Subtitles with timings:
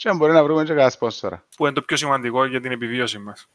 [0.00, 1.44] Και αν μπορεί να βρούμε και κανένα σπόνσορα.
[1.56, 3.48] Που είναι το πιο σημαντικό για την επιβίωση μας.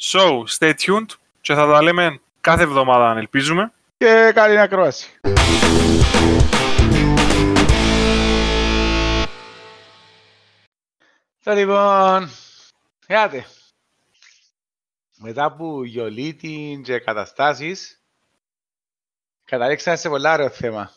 [0.00, 1.06] So, stay tuned
[1.40, 3.72] και θα τα λέμε κάθε εβδομάδα αν ελπίζουμε.
[3.96, 5.20] Και καλή ακρόαση.
[11.42, 12.30] Το λοιπόν,
[13.06, 13.46] Γιάτε.
[15.16, 18.02] Μετά από γιολίτη και καταστάσεις,
[19.44, 20.90] καταλήξαμε σε πολλά ωραίο θέμα.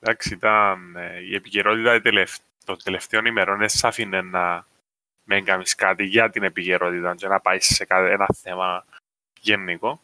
[0.00, 1.94] Εντάξει, ήταν ε, η επικαιρότητα
[2.64, 4.66] των τελευταίων ημερών δεν άφηνε να
[5.24, 8.84] μην κάνεις κάτι για την επικαιρότητα και να πάεις σε ένα θέμα
[9.40, 10.00] γενικό.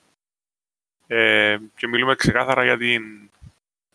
[1.06, 3.30] Ε, και μιλούμε ξεκάθαρα για την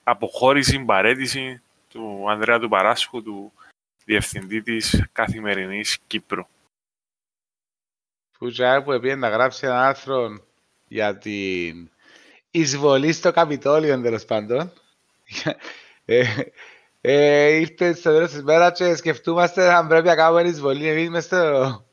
[0.03, 3.53] αποχώρηση, παρέτηση του Ανδρέα του Παράσχου, του
[4.05, 6.43] Διευθυντή της Καθημερινής Κύπρου.
[8.37, 8.51] Που
[8.83, 10.45] που έπαιρνε να γράψει ένα άρθρο
[10.87, 11.89] για την
[12.51, 14.73] εισβολή στο Καπιτόλιο, τέλος πάντων.
[17.01, 21.09] ε, ε, ήρθε στο τέλος της μέρας και σκεφτούμαστε αν πρέπει να κάνουμε εισβολή εμείς
[21.09, 21.85] μες στο,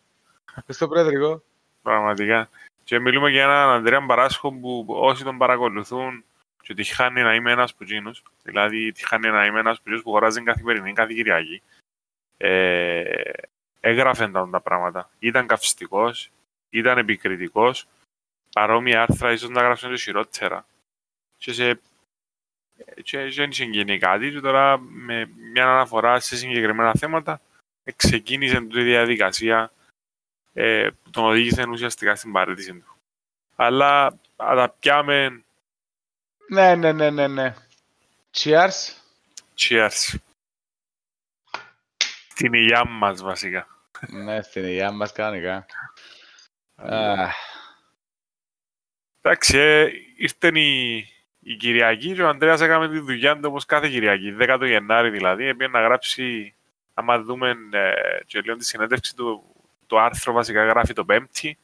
[0.69, 1.43] στο Προεδρικό.
[1.83, 2.49] Πραγματικά.
[2.85, 6.25] Και μιλούμε για έναν Ανδρέα Μπαράσχο που όσοι τον παρακολουθούν
[6.63, 10.43] και τυχάνει να είμαι ένας που γίνους, δηλαδή τυχάνει να είμαι ένας που, που χωράζει
[10.43, 11.63] καθημερινή κάθε Κυριακή,
[12.37, 13.03] ε,
[13.81, 15.11] έγραφε τα, τα πράγματα.
[15.19, 16.31] Ήταν καυστικός,
[16.71, 17.87] ήταν επικριτικός,
[18.53, 20.67] παρόμοια άρθρα ίσως να γράψουν και χειρότερα.
[21.37, 21.81] Και σε
[23.03, 27.41] και δεν είχε κάτι και τώρα με μια αναφορά σε συγκεκριμένα θέματα
[27.97, 29.73] ξεκίνησε τη διαδικασία
[30.53, 32.97] ε, που τον οδήγησε ουσιαστικά στην παρέτηση του.
[33.57, 35.45] Αλλά τα πιάμε...
[36.49, 37.55] Ναι, ναι, ναι, ναι, ναι.
[38.37, 38.93] Cheers.
[39.59, 40.15] Cheers.
[42.29, 43.67] Στην υγειά μας βασικά.
[44.09, 45.67] ναι, στην υγειά μας κανονικά.
[49.21, 51.09] Εντάξει, ε, ήρθε η,
[51.49, 55.47] η Κυριακή και ο Ανδρέας έκαμε τη δουλειά του όπως κάθε Κυριακή, 10 Γενάρη δηλαδή,
[55.47, 56.55] έπαιρνε να γράψει,
[56.95, 57.93] άμα δούμε ε,
[58.27, 59.45] και λίγο τη συνέντευξη του,
[59.87, 61.59] το άρθρο βασικά γράφει το Πέμπτη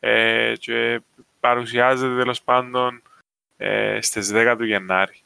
[0.00, 1.00] ε, και
[1.40, 3.02] παρουσιάζεται τέλος πάντων
[3.56, 5.22] ε, στις 10 του Γενάρη.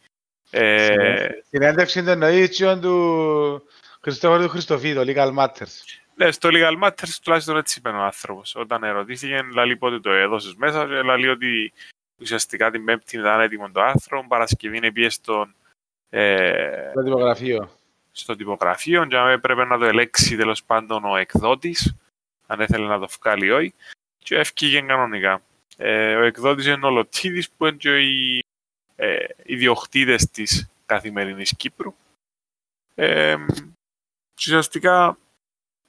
[0.50, 2.48] Ε, συνέντευξη του εννοεί
[2.80, 3.62] του
[4.00, 6.00] Χριστόφορο του Χριστοφίδου, Legal Matters.
[6.14, 8.54] Ναι, στο Legal Matters τουλάχιστον έτσι είπε ο άνθρωπος.
[8.54, 11.72] Όταν ερωτήθηκε, λέει πότε το έδωσες μέσα, λέει ότι
[12.20, 14.24] ουσιαστικά την Πέμπτη ήταν έτοιμο το άρθρο.
[14.28, 15.54] Παρασκευή είναι πίεση στον.
[16.10, 17.70] Ε, στο τυπογραφείο.
[18.12, 21.94] Στο τυπογραφείο, και έπρεπε να το ελέξει τέλος πάντων ο εκδότης,
[22.46, 23.74] αν ήθελε να το βγάλει ή όχι.
[24.18, 25.42] Και ευκήγε κανονικά.
[25.76, 28.44] Ε, ο εκδότης είναι ο Λοτίδη, που είναι και οι
[28.96, 31.94] ε, ιδιοκτήτες της καθημερινής Κύπρου.
[32.94, 33.36] Ε,
[34.36, 35.18] ουσιαστικά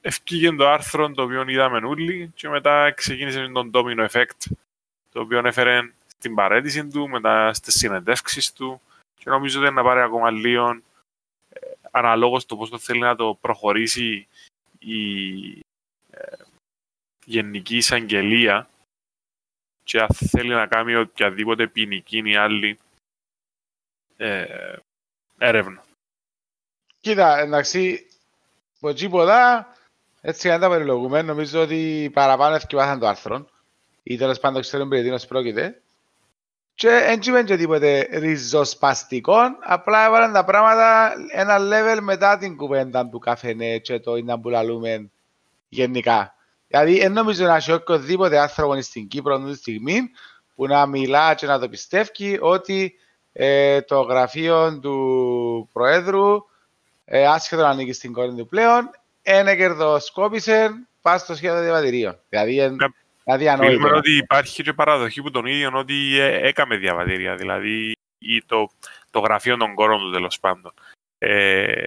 [0.01, 4.51] ευκήγε το άρθρο το οποίο είδαμε όλοι και μετά ξεκίνησε τον domino effect
[5.11, 5.91] το οποίο έφερε
[6.21, 8.81] στην παρέτηση του, μετά στις συνεντεύξεις του
[9.15, 10.81] και νομίζω ότι να πάρει ακόμα λίγο
[11.49, 14.27] ε, αναλόγως το πώς το θέλει να το προχωρήσει
[14.79, 15.59] η
[16.09, 16.35] ε,
[17.25, 18.69] Γενική Εισαγγελία
[19.83, 22.79] και αν θέλει να κάνει οποιαδήποτε ποινική ή άλλη
[24.17, 24.75] ε,
[25.37, 25.83] έρευνα.
[26.99, 28.07] Κοίτα, εντάξει,
[28.79, 29.67] από τίποτα,
[30.21, 33.49] έτσι αν τα περιλογούμε, νομίζω ότι παραπάνω ευκαιβάσαν το άρθρο
[34.03, 35.80] ή τέλος πάντων ξέρουν περί τίνος πρόκειται
[36.73, 43.09] και δεν είπαν και τίποτε ριζοσπαστικό, απλά έβαλαν τα πράγματα ένα level μετά την κουβέντα
[43.09, 45.11] του καφενέ και το είναι που λαλούμε
[45.69, 46.35] γενικά.
[46.67, 50.01] Δηλαδή, δεν νομίζω να έχει οποιοδήποτε άνθρωπο στην Κύπρο αυτή τη στιγμή
[50.55, 52.93] που να μιλά και να το πιστεύει ότι
[53.33, 56.45] ε, το γραφείο του Προέδρου,
[57.05, 58.89] ε, άσχετο να ανήκει στην κόρη του πλέον,
[59.21, 60.71] ένα κερδοσκόπησε
[61.01, 62.19] πάνω στο σχέδιο διαβατηρίων.
[62.29, 62.75] Δηλαδή,
[63.23, 63.85] δηλαδή ανοίγει.
[63.85, 68.69] ότι υπάρχει και παραδοχή που τον ίδιο ότι ε, έκαμε διαβατήρια, δηλαδή ή το,
[69.09, 70.73] το γραφείο των κόρων του τέλος πάντων.
[71.17, 71.85] Ε,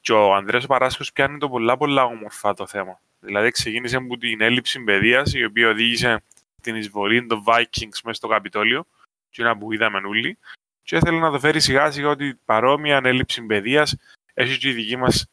[0.00, 3.00] και ο Ανδρέας Παράσκος πιάνει το πολλά πολλά όμορφα το θέμα.
[3.20, 6.22] Δηλαδή ξεκίνησε από την έλλειψη παιδείας, η οποία οδήγησε
[6.62, 8.86] την εισβολή των Vikings μέσα στο Καπιτόλιο,
[9.30, 10.38] και ένα που είδαμε όλοι,
[10.82, 13.96] και ήθελε να το φέρει σιγά σιγά ότι παρόμοια έλλειψη παιδείας
[14.34, 15.26] έχει και η δική μας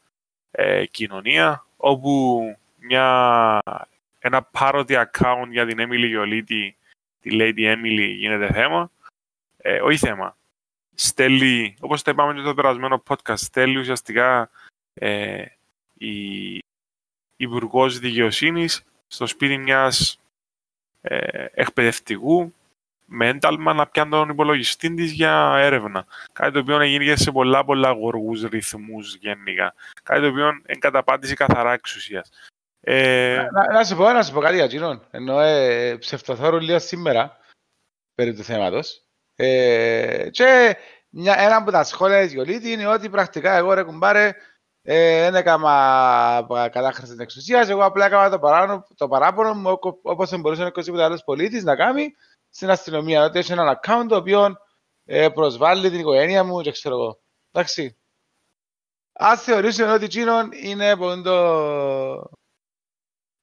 [0.50, 2.40] ε, κοινωνία, όπου
[2.78, 3.60] μια,
[4.24, 6.76] ένα parody account για την Emily Γιολίτη,
[7.20, 8.90] τη Lady Emily, γίνεται θέμα.
[9.56, 10.36] Ε, όχι θέμα.
[10.94, 14.50] Στέλνει, όπως το είπαμε και το περασμένο podcast, στέλνει ουσιαστικά
[14.94, 15.44] ε,
[15.94, 16.58] η
[17.36, 20.20] Υπουργός Δικαιοσύνης στο σπίτι μιας
[21.00, 22.54] ε, εκπαιδευτικού
[23.04, 26.06] με ένταλμα να πιάνει τον υπολογιστή της για έρευνα.
[26.32, 29.74] Κάτι το οποίο έγινε σε πολλά πολλά γοργούς ρυθμούς γενικά.
[30.02, 32.30] Κάτι το οποίο εγκαταπάτησε καθαρά εξουσίας.
[32.86, 33.46] Ε...
[33.52, 35.06] Να, να, σου πω, να σου πω κάτι για εκείνον.
[35.10, 37.36] Ενώ ε, ψευτοθόρουν λίγο σήμερα
[38.14, 39.02] περί του θέματος.
[39.36, 40.76] Ε, και
[41.08, 44.34] μια, ένα από τα σχόλια της Γιολίτη είναι ότι πρακτικά εγώ ρε κουμπάρε
[44.86, 50.30] δεν ε, έκανα κατάχρηση της εξουσίας, εγώ απλά έκανα το, παράνο, το παράπονο μου όπως
[50.30, 52.14] δεν μπορούσε οποιοδήποτε άλλος πολίτης να κάνει
[52.48, 53.24] στην αστυνομία.
[53.24, 54.56] Ότι έχει ένα account το οποίο
[55.04, 57.20] ε, προσβάλλει την οικογένεια μου και ξέρω εγώ.
[57.52, 57.98] Εντάξει.
[59.12, 62.30] Ας θεωρήσουμε ότι εκείνον είναι πόντο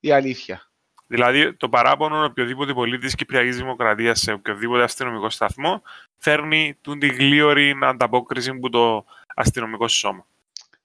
[0.01, 0.65] η αλήθεια.
[1.07, 5.81] Δηλαδή, το παράπονο οποιοδήποτε πολίτης τη Κυπριακής Δημοκρατίας σε οποιοδήποτε αστυνομικό σταθμό
[6.17, 9.05] φέρνει την τη γλίωρη ανταπόκριση που το
[9.35, 10.25] αστυνομικό σώμα.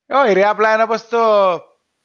[0.07, 1.19] Όχι, ρε, απλά είναι όπως το.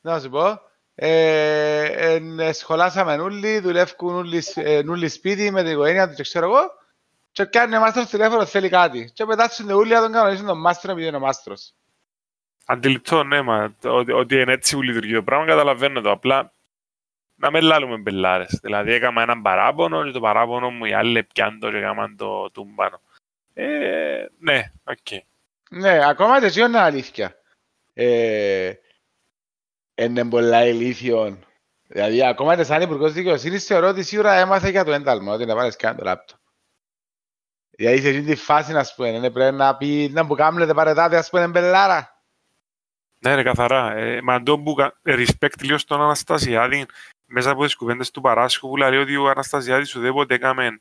[0.01, 0.59] Να σου πω.
[0.95, 6.45] Ε, ε, σχολάσαμε νουλί, δουλεύουν νουλί, ε, νουλί σπίτι με την οικογένεια τους και ξέρω
[6.45, 6.59] εγώ
[7.31, 10.91] και κάνει ο μάστρος τηλέφωνο θέλει κάτι και πετάσουν την ούλια τον κανονίσουν τον μάστρο
[10.91, 11.73] επειδή είναι ο μάστρος.
[12.65, 16.11] Αντιληπτό, ναι, μα, ότι, ότι είναι έτσι που λειτουργεί το πράγμα, καταλαβαίνω το.
[16.11, 16.53] Απλά
[17.41, 18.59] να με λάλουμε μπελάρες.
[18.61, 22.51] Δηλαδή έκανα έναν παράπονο και το παράπονο μου οι άλλοι πιάνε το και έκαναν το
[22.51, 23.01] τούμπανο.
[23.53, 24.97] Ε, ναι, οκ.
[25.09, 25.19] Okay.
[25.69, 27.35] Ναι, ακόμα και έτσι είναι αλήθεια.
[27.93, 28.71] Ε,
[29.95, 31.37] είναι πολλά ηλίθιο.
[31.87, 35.55] Δηλαδή, ακόμα και σαν υπουργός δικαιοσύνης θεωρώ ότι σίγουρα έμαθε για το ένταλμα, ότι να
[35.55, 36.35] πάρεις καν το λάπτο.
[37.69, 41.17] Δηλαδή, σε αυτή τη φάση, να πούμε, ναι, πρέπει να πει, να που κάνετε παρετάτε,
[41.17, 42.23] ας πούμε, μπελάρα.
[43.19, 43.95] Ναι, ρε, καθαρά.
[43.95, 46.85] Ε, μα το που respect λίγο στον Αναστασιάδη,
[47.31, 50.79] μέσα από τις κουβέντες του Παράσχου που λέει ότι ο Αναστασιάδης ουδέποτε έκαμε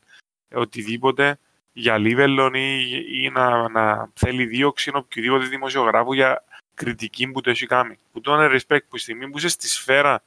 [0.53, 1.39] οτιδήποτε
[1.73, 6.43] για λίβελον ή, ή να, να θέλει δίωξη οποιοδήποτε δημοσιογράφου για
[6.73, 7.99] κριτική που το έχει κάνει.
[8.11, 10.23] Που το είναι respect που στιγμή που είσαι στη σφαίρα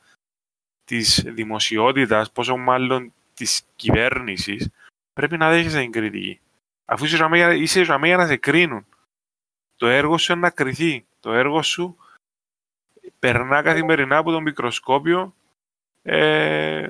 [0.84, 4.70] της δημοσιότητας, πόσο μάλλον της κυβέρνησης,
[5.12, 6.40] πρέπει να δέχεσαι την κριτική.
[6.84, 8.86] Αφού είσαι ραμέ για να σε κρίνουν.
[9.76, 11.06] Το έργο σου είναι να κρυθεί.
[11.20, 11.96] Το έργο σου
[13.18, 15.34] περνά καθημερινά από το μικροσκόπιο
[16.06, 16.88] ε,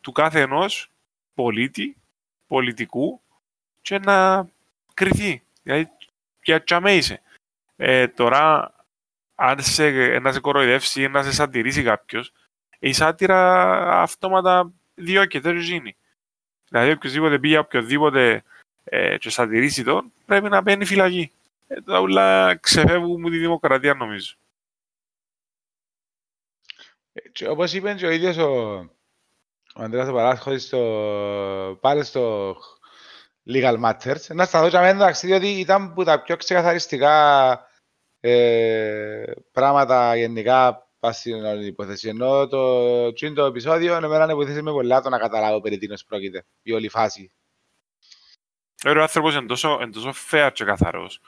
[0.00, 0.90] του κάθε ενός
[1.34, 1.96] πολίτη,
[2.46, 3.20] πολιτικού
[3.82, 4.48] και να
[4.94, 5.42] κρυθεί.
[5.62, 5.88] Δηλαδή,
[6.42, 7.22] για τσαμέ είσαι.
[7.76, 8.74] Ε, τώρα,
[9.34, 12.32] αν σε, να σε κοροϊδεύσει ή να σε σαντηρήσει κάποιος,
[12.78, 15.96] η σάτυρα αυτόματα διώκεται, δεν γίνει.
[16.68, 18.42] Δηλαδή, οποιοδήποτε πήγε οποιοδήποτε
[18.84, 21.32] ε, και σαντηρήσει τον, πρέπει να μπαίνει φυλακή.
[21.66, 24.34] Ε, τα ούλα ξεφεύγουν τη δημοκρατία, νομίζω.
[27.32, 28.50] Και όπως είπε και ο ίδιος ο,
[29.74, 32.56] ο Ανδρέας ο Παράσχος στο, πάλι στο
[33.46, 37.66] Legal Matters, να σταθώ και εντάξει, διότι ήταν που τα πιο ξεκαθαριστικά
[38.20, 42.08] ε, πράγματα γενικά πας στην όλη υπόθεση.
[42.08, 46.46] Ενώ το τσίντο επεισόδιο εμένα να βοηθήσει με πολλά το να καταλάβω περί τίνος πρόκειται,
[46.62, 47.32] η όλη φάση.
[48.84, 51.20] Ο άνθρωπος είναι τόσο, είναι τόσο fair και καθαρός.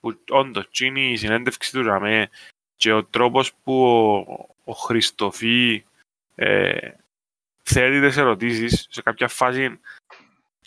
[0.00, 2.30] Που όντως, η συνέντευξη του Ραμέ
[2.76, 5.84] και ο τρόπος που ο, ο Χριστοφή
[6.34, 6.90] ε,
[7.62, 9.80] θέτει τις ερωτήσεις σε κάποια φάση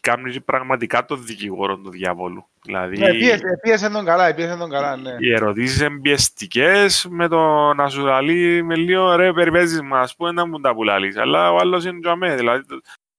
[0.02, 2.48] κάνει πραγματικά το δικηγόρο του διαβόλου.
[2.62, 5.16] Δηλαδή, ναι, πίεσε, πίεσε τον καλά, πίεσε τον καλά, ναι.
[5.20, 10.16] Οι ερωτήσεις είναι πιεστικές με το να σου λαλεί με λίγο ρε περιπέζεις μας, ας
[10.16, 11.18] πούμε, να μου τα πουλάλεις.
[11.18, 12.64] Αλλά ο άλλος είναι τζαμέ, δηλαδή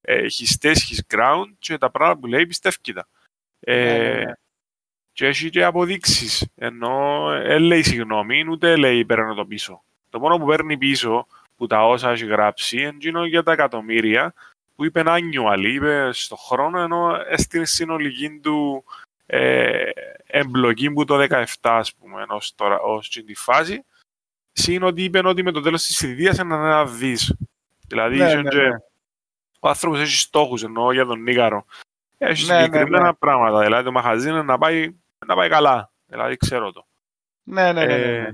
[0.00, 3.08] ε, he stays his ground και τα πράγματα που λέει πιστεύει τα.
[3.60, 4.32] Ε, ναι, ναι, ναι
[5.12, 6.48] και έχει και αποδείξεις.
[6.54, 9.82] Ενώ δεν λέει συγγνώμη, ούτε λέει παίρνω το πίσω.
[10.10, 11.26] Το μόνο που παίρνει πίσω,
[11.56, 14.34] που τα όσα έχει γράψει, είναι για τα εκατομμύρια,
[14.76, 18.84] που είπε annual, είπε στο χρόνο, ενώ στην συνολική του
[19.26, 19.90] ε,
[20.26, 23.84] εμπλοκή που το 17, ας πούμε, ως, τώρα, ως τη φάση,
[24.68, 27.34] είναι ότι είπε ότι με το τέλος της θητείας είναι ένα δις.
[27.86, 28.68] Δηλαδή, ναι, ναι, ναι.
[29.60, 31.64] ο άνθρωπος έχει στόχους, ενώ για τον Νίγαρο.
[32.18, 33.14] Έχει ναι, συγκεκριμένα ναι, ναι.
[33.14, 33.62] πράγματα.
[33.62, 34.94] Δηλαδή, το μαχαζί είναι να πάει
[35.26, 35.90] να πάει καλά.
[36.06, 36.86] Δηλαδή ξέρω το.
[37.42, 37.96] Ναι, ναι, ναι.
[37.96, 38.30] ναι, ναι.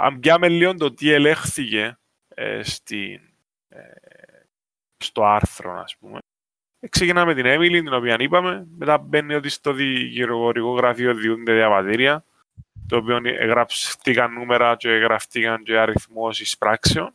[0.00, 3.20] Αν πιάμε λίγο το τι ελέγχθηκε ε, στην,
[3.68, 3.80] ε,
[4.96, 6.18] στο άρθρο, ας πούμε.
[6.80, 8.66] Ε, ξεκινάμε την Έμιλη, την οποία είπαμε.
[8.78, 12.24] Μετά μπαίνει ότι στο δικηγορικό γραφείο διούνται διαβατήρια,
[12.88, 17.14] το οποίο γραφτήκαν νούμερα και γραφτήκαν και αριθμώσεις πράξεων.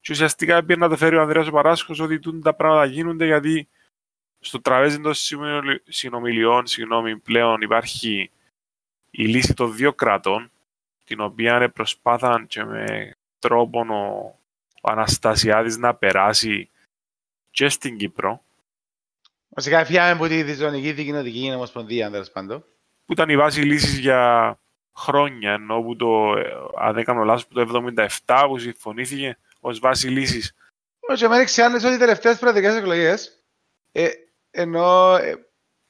[0.00, 3.68] Και ουσιαστικά έπαιρνε να το φέρει ο Ανδρέας ο Παράσχος ότι τα πράγματα γίνονται γιατί
[4.38, 5.12] στο τραπέζι των
[5.84, 8.30] συνομιλιών, συγγνώμη, πλέον υπάρχει
[9.10, 10.50] η λύση των δύο κρατών,
[11.04, 14.34] την οποία προσπάθαν και με τρόπο ο,
[14.80, 16.70] ο Αναστασιάδης να περάσει
[17.50, 18.44] και στην Κύπρο.
[19.48, 22.64] Βασικά, φιάμε από τη Διζωνική Δικοινοτική Ομοσπονδία, αν τέλος πάντων.
[23.04, 24.58] Που ήταν η βάση λύσης για
[24.96, 27.60] χρόνια, ενώ που το, ε, αν δεν κάνω λάθος, που το
[28.24, 30.54] 77 που συμφωνήθηκε ως βάση λύσης.
[31.00, 33.44] Όχι, με εξιάνες ότι οι τελευταίες προεδρικές εκλογές,
[33.92, 34.08] ε,
[34.50, 35.34] ενώ ε,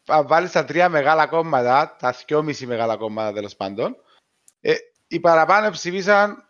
[0.06, 3.96] αν βάλεις τα τρία μεγάλα κόμματα, τα δυόμιση μεγάλα κόμματα τέλος πάντων,
[4.60, 4.74] ε,
[5.14, 6.44] οι παραπάνω ψηφίσαν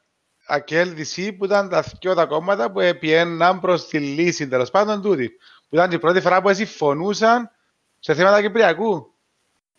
[0.47, 5.29] ακέλδηση που ήταν τα δυο τα κόμματα που επιέναν προς τη λύση τέλος πάντων τούτη.
[5.69, 7.51] Που ήταν η πρώτη φορά που συμφωνούσαν
[7.99, 9.13] σε θέματα Κυπριακού.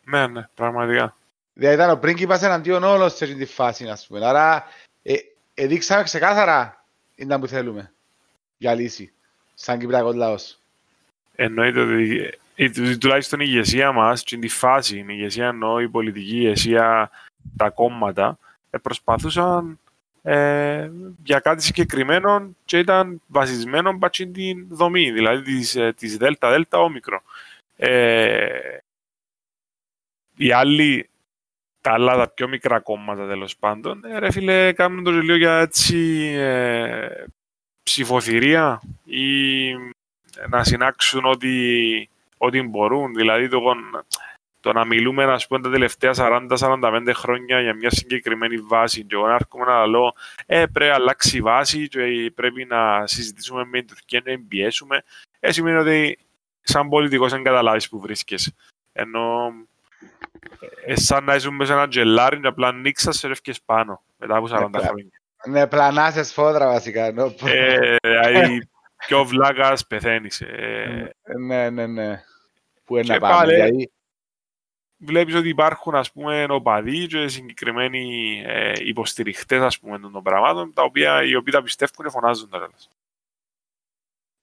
[0.04, 1.16] Ναι, ναι, πραγματικά.
[1.54, 4.26] Δηλαδή ήταν ο πρίγκιπας εναντίον όλων σε αυτή τη φάση, ας πούμε.
[4.26, 4.64] Άρα,
[5.04, 5.14] ε,
[5.54, 7.94] ε, δείξαμε ξεκάθαρα είναι που θέλουμε
[8.58, 9.14] για λύση,
[9.54, 10.60] σαν Κυπριακός λαός.
[11.36, 16.36] Εννοείται ότι η, τουλάχιστον η ηγεσία μας, στην τη φάση, η ηγεσία εννοώ η πολιτική
[16.36, 17.10] ηγεσία,
[17.58, 18.45] τα κόμματα, ε,
[18.80, 19.80] προσπαθούσαν
[20.22, 20.92] ε,
[21.24, 26.80] για κάτι συγκεκριμένο και ήταν βασισμένο στην την δομή, δηλαδή της, ε, της ΔΕΛΤΑ, ΔΕΛΤΑ,
[26.80, 27.22] όμικρο.
[27.76, 28.78] Ε,
[30.38, 31.10] οι άλλοι,
[31.82, 35.60] τα άλλα, τα πιο μικρά κόμματα τέλος πάντων, ε, ρε φίλε, κάνουν το λίγο για
[35.60, 35.98] έτσι
[36.38, 37.26] ε,
[37.84, 39.74] ψηφοθυρία ή
[40.50, 41.50] να συνάξουν ό,τι,
[42.38, 43.14] ό,τι μπορούν.
[43.14, 43.62] Δηλαδή το,
[44.66, 49.28] το να μιλούμε ας πούμε, τα τελευταία 40-45 χρόνια για μια συγκεκριμένη βάση και εγώ
[49.28, 50.14] να έρχομαι να λέω
[50.46, 55.04] ε, πρέπει να αλλάξει η βάση και πρέπει να συζητήσουμε με την Τουρκία να εμπιέσουμε
[55.40, 56.18] ε, σημαίνει ότι
[56.62, 58.56] σαν πολιτικός δεν καταλάβεις που βρίσκεσαι.
[58.94, 59.52] Ενώ
[60.86, 64.36] ε, σαν να ήσουν μέσα σε ένα τζελάρι και απλά νίξα σε ρεύκες πάνω μετά
[64.36, 65.22] από 40 χρόνια.
[65.48, 67.06] Ναι, πλανάσες φόδρα βασικά.
[67.06, 68.70] Ε, δηλαδή,
[69.08, 70.42] πιο βλάκας πεθαίνεις.
[70.42, 71.12] Ε.
[71.40, 72.24] Ναι, ναι, ναι.
[72.84, 73.54] Πού είναι να πάμε.
[73.54, 73.90] Δηλαδή...
[74.98, 80.84] Βλέπεις ότι υπάρχουν ας πούμε οπαδοί και συγκεκριμένοι ε, υποστηριχτές ας πούμε των πραγμάτων τα
[80.84, 82.70] οποία οι οποίοι τα πιστεύουν και φωνάζουν τώρα.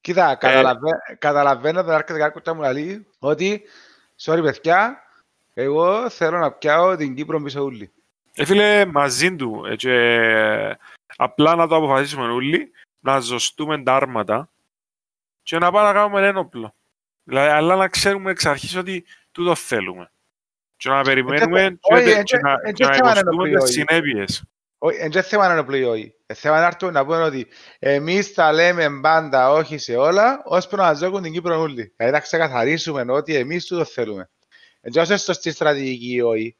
[0.00, 3.62] Κοίτα, ε, καταλαβαίνω, καταλαβαίνω τον άρκετο κάποιο μου λέει ότι
[4.20, 5.02] sorry παιδιά,
[5.54, 7.92] εγώ θέλω να πιάω την Κύπρο πίσω ούλη.
[8.34, 9.64] Ε, φίλε, μαζί του.
[9.66, 10.76] Ε, και,
[11.16, 14.48] απλά να το αποφασίσουμε όλοι, να ζωστούμε τα άρματα
[15.42, 16.74] και να πάμε να κάνουμε ένοπλο.
[17.22, 20.10] Δηλαδή, αλλά να ξέρουμε εξ αρχής ότι τούτο θέλουμε.
[20.82, 21.78] Και να περιμένουμε
[22.72, 24.44] και να υποστούμε τις συνέπειες.
[24.78, 26.14] Όχι, δεν θέμα να είναι πλοίο όχι.
[26.34, 27.46] Θέμα να έρθουν να πούμε ότι
[27.78, 31.92] εμείς τα λέμε πάντα όχι σε όλα, ώσπου να ζώγουν την Κύπρο όλοι.
[31.96, 34.30] Δηλαδή να ξεκαθαρίσουμε ότι εμείς το θέλουμε.
[34.80, 36.56] Έτσι όσο στη στρατηγική όχι.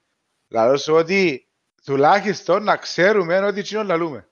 [0.49, 1.49] Δηλαδή σου ότι
[1.85, 4.29] τουλάχιστον να ξέρουμε ότι τι να λούμε.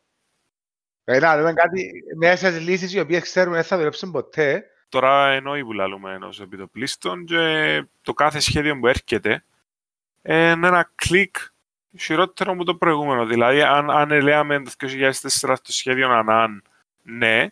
[1.04, 4.64] Δηλαδή να λέμε κάτι μέσα στις λύσεις οι οποίες ξέρουμε δεν θα δουλέψουν ποτέ.
[4.88, 9.44] Τώρα εννοεί που λαλούμε ενός επιτοπλίστων και το κάθε σχέδιο που έρχεται
[10.23, 11.37] είναι ένα κλικ
[11.99, 13.27] χειρότερο από το προηγούμενο.
[13.27, 16.62] Δηλαδή, αν, αν λέμε το 2004 στο σχέδιο ΑΝΑΝ,
[17.03, 17.49] ναι,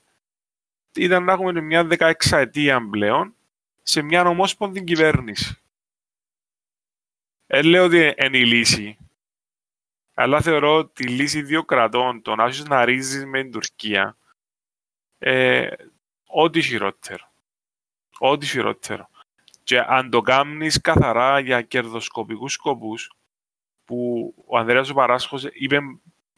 [0.95, 3.35] ήταν να έχουμε μια 16 ετία πλέον
[3.83, 5.57] σε μια ομόσπονδη κυβέρνηση.
[7.47, 8.99] Δεν λέω ότι είναι η λύση,
[10.15, 14.17] αλλά θεωρώ ότι η λύση δύο κρατών, το να να ρίζεις με την Τουρκία,
[15.19, 15.69] ε,
[16.27, 17.33] ό,τι χειρότερο.
[18.19, 19.09] Ό,τι χειρότερο.
[19.69, 23.13] Και αν το κάνεις καθαρά για κερδοσκοπικούς σκοπούς,
[23.85, 25.81] που ο Ανδρέας ο Παράσχος είπε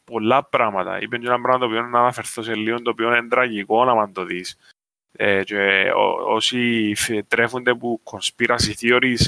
[0.03, 1.01] πολλά πράγματα.
[1.01, 4.11] Είπε και ένα πράγμα το οποίο να αναφερθώ σε λίγο, το οποίο είναι τραγικό να
[4.11, 4.57] το δεις.
[5.11, 6.93] Ε, και ό, όσοι
[7.27, 9.25] τρέφονται που conspiracy theories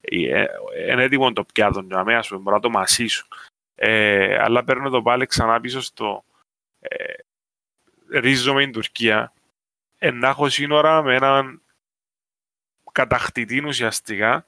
[0.00, 0.44] ε,
[0.90, 3.28] είναι έτοιμο το πιάτο για μένα, πούμε, μπορώ να το μασίσουν.
[3.74, 6.24] Ε, αλλά παίρνω το πάλι ξανά πίσω στο
[6.78, 7.14] ε,
[8.20, 9.32] ρίζομαι στην Τουρκία
[9.98, 11.63] ε, να έχω σύνορα με έναν
[12.94, 14.44] κατακτητή ουσιαστικά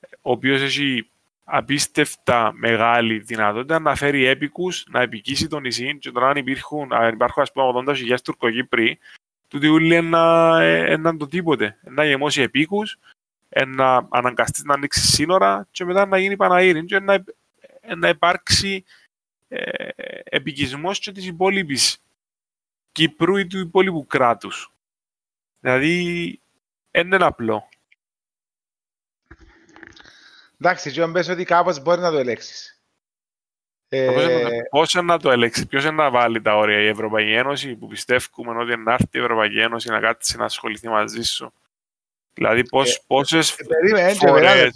[0.00, 1.10] ο οποίος έχει
[1.44, 7.14] απίστευτα μεγάλη δυνατότητα να φέρει έπικους, να επικίσει το νησί και τώρα αν υπάρχουν, αν
[7.14, 8.98] υπάρχουν ας πούμε 80.000 Τουρκοκύπροι
[9.48, 12.98] τούτοι όλοι είναι το τίποτε, να γεμώσει επίκους,
[13.66, 17.24] να αναγκαστείς να ανοίξεις σύνορα και μετά να γίνει Παναήρη και να,
[17.96, 18.84] να υπάρξει
[19.48, 19.88] ε,
[20.24, 22.02] επικισμός και της υπόλοιπης
[22.92, 24.72] Κύπρου ή του υπόλοιπου κράτους.
[25.60, 26.40] Δηλαδή,
[26.92, 27.67] είναι απλό.
[30.60, 32.82] Εντάξει, και πες ότι κάπως μπορεί να το ελέγξεις.
[33.88, 34.60] Ε...
[34.70, 38.62] Πώς να το ελέγξει, ποιος είναι να βάλει τα όρια, η Ευρωπαϊκή Ένωση που πιστεύουμε
[38.62, 41.52] ότι να έρθει η Ευρωπαϊκή Ένωση να κάτσει να ασχοληθεί μαζί σου.
[42.38, 44.72] Δηλαδή πώς, ε, πόσες ε, περίμενε, φορές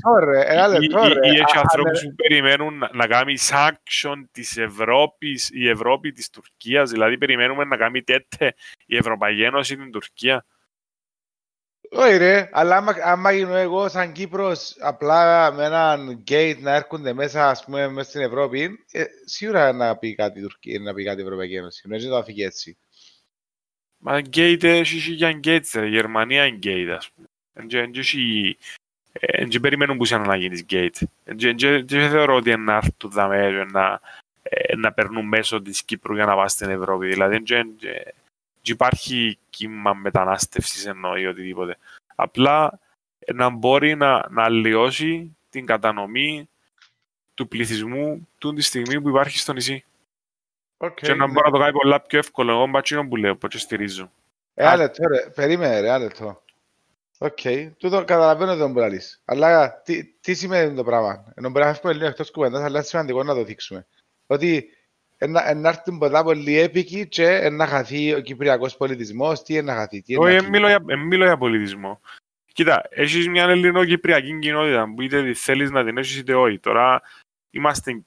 [1.22, 7.18] ή έχει ανθρώπους που περιμένουν να κάνει sanction της Ευρώπης, η Ευρώπη της Τουρκίας, δηλαδή
[7.18, 8.54] περιμένουμε να κάνει τέτοια
[8.86, 10.44] η Ευρωπαϊκή Ένωση την Τουρκία.
[11.94, 17.12] Όχι ρε, αλλά άμα, άμα γίνω εγώ σαν Κύπρος απλά με έναν gate να έρχονται
[17.12, 21.04] μέσα, ας πούμε, μέσα στην Ευρώπη, ε, σίγουρα να πει κάτι η Τουρκία, να πει
[21.04, 21.88] κάτι η Ευρωπαϊκή Ένωση.
[21.88, 22.76] Νομίζω το αφήγει έτσι.
[23.98, 27.28] Μα gate έχει για gate, η Γερμανία είναι gate, ας πούμε.
[29.12, 30.98] ε, δεν περιμένουν που να γίνεις gate.
[31.24, 34.00] Δεν θεωρώ ότι να έρθουν δαμέ να,
[34.42, 37.06] ε, να περνούν μέσω της Κύπρου για να πάνε στην Ευρώπη.
[37.06, 37.42] Δηλαδή
[38.62, 41.76] δεν υπάρχει κύμα μετανάστευσης εννοεί οτιδήποτε.
[42.14, 42.78] Απλά
[43.34, 46.48] να μπορεί να, να αλλοιώσει την κατανομή
[47.34, 49.84] του πληθυσμού του τη στιγμή που υπάρχει στο νησί.
[50.76, 51.32] Okay, και να ναι.
[51.32, 52.52] μπορεί να το κάνει πολλά πιο εύκολο.
[52.52, 54.10] Εγώ μπατσίνο που λέω, πώς στηρίζω.
[54.54, 55.30] Ε, λεπτό, ρε.
[55.30, 56.42] Περίμενε, ρε, λεπτό.
[57.18, 57.70] Οκ, okay.
[57.78, 59.20] τούτο καταλαβαίνω δεν μπορεί να λύσει.
[59.24, 62.82] Αλλά τι, τι σημαίνει το πράγμα; Ενώ μπορεί να φεύγουμε λίγο εκτός κουβέντας, αλλά είναι
[62.82, 63.86] σημαντικό να το δείξουμε.
[64.26, 64.68] Ότι
[65.28, 70.04] να έρθουν πολλά πολύ έπικοι και να χαθεί ο κυπριακός πολιτισμός, τι να χαθεί.
[70.16, 70.50] Όχι,
[70.96, 72.00] μιλώ για πολιτισμό.
[72.52, 76.58] Κοίτα, έχεις μια ελληνοκυπριακή κοινότητα που είτε θέλεις να την έχεις είτε όχι.
[76.58, 77.02] Τώρα
[77.50, 78.02] είμαστε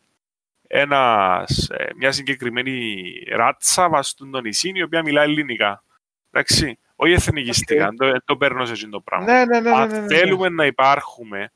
[0.67, 5.84] ένας, ε, μια συγκεκριμένη ράτσα βαστούν το νησί η οποία μιλάει ελληνικά.
[6.31, 7.95] Εντάξει, όχι εθνικιστικά, okay.
[7.98, 9.25] το, το παίρνω σε αυτό το πράγμα.
[9.25, 10.15] Ναι, ναι, ναι, Αν ναι, ναι, ναι.
[10.15, 11.51] θέλουμε να υπάρχουμε,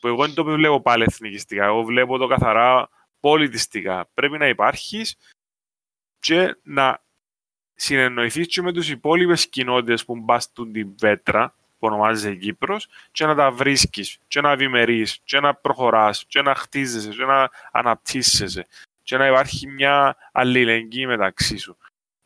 [0.00, 2.88] που εγώ δεν το βλέπω πάλι εθνικιστικά, εγώ βλέπω το καθαρά
[3.22, 4.08] πολιτιστικά.
[4.14, 5.16] Πρέπει να υπάρχεις
[6.18, 7.02] και να
[7.74, 13.34] συνεννοηθείς και με τους υπόλοιπες κοινότητες που μπαστούν την πέτρα, που ονομάζεται Κύπρος και να
[13.34, 18.66] τα βρίσκεις και να ευημερείς και να προχωράς και να χτίζεσαι και να αναπτύσσεσαι
[19.02, 21.76] και να υπάρχει μια αλληλεγγύη μεταξύ σου.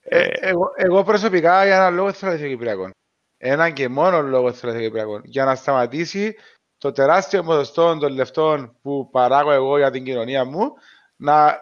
[0.01, 2.91] Ε, ε, εγώ, εγώ προσωπικά για ένα λόγο θέλω να Κυπριακός.
[3.39, 5.21] Έναν και μόνο λόγο θέλω να Κυπριακός.
[5.25, 6.37] Για να σταματήσει
[6.79, 10.73] το τεράστιο ποσοστό των λεφτών που παράγω εγώ για την κοινωνία μου
[11.17, 11.59] να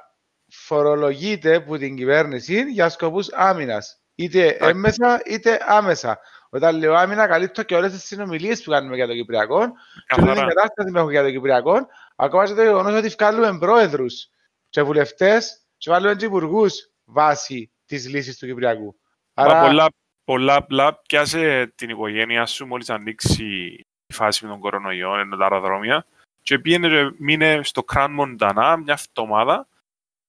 [0.49, 3.99] φορολογείται από την κυβέρνηση για σκοπούς άμυνας.
[4.15, 6.19] Είτε έμμεσα είτε άμεσα.
[6.51, 9.59] Όταν λέω άμυνα, καλύπτω και όλες τις συνομιλίες που κάνουμε για το Κυπριακό.
[10.07, 11.87] Και όλη την κατάσταση που έχουμε για το Κυπριακό.
[12.17, 14.29] Ακόμα και το γεγονός ότι βγάλουμε πρόεδρους
[14.69, 18.97] και βουλευτές και βάλουμε και υπουργούς βάσει της λύσης του Κυπριακού.
[19.35, 19.67] Άρα...
[19.67, 19.87] Πολλά,
[20.25, 25.43] πολλά απλά πιάσε την οικογένειά σου μόλις ανοίξει η φάση με τον κορονοϊό, ενώ τα
[25.43, 26.07] αεροδρόμια.
[26.43, 29.69] Και πήγαινε μείνε στο Κραν Μοντανά μια εβδομάδα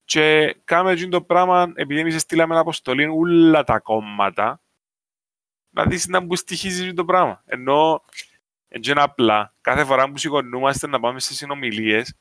[0.05, 4.59] και κάμε το πράγμα επειδή εμείς στείλαμε αποστολή όλα τα κόμματα
[5.69, 7.43] να δεις να μου στοιχίζει το πράγμα.
[7.45, 8.03] Ενώ
[8.67, 9.53] έτσι είναι απλά.
[9.61, 12.15] Κάθε φορά που σηκωνούμαστε να πάμε σε συνομιλίες,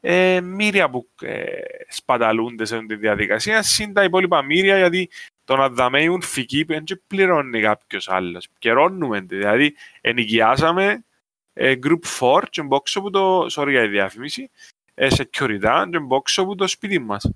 [0.00, 1.44] ε, μύρια που ε,
[1.88, 5.10] σπαταλούνται σε αυτή τη διαδικασία, συν τα υπόλοιπα μύρια, γιατί
[5.50, 8.48] το να δαμέουν φυκή δεν πληρώνει κάποιος άλλος.
[8.58, 11.04] Καιρώνουμε, δηλαδή ενοικιάσαμε
[11.52, 14.50] ε, Group 4 και μπόξω που το, sorry για τη διαφήμιση,
[14.94, 17.30] ε, security και μπόξω που το σπίτι μας.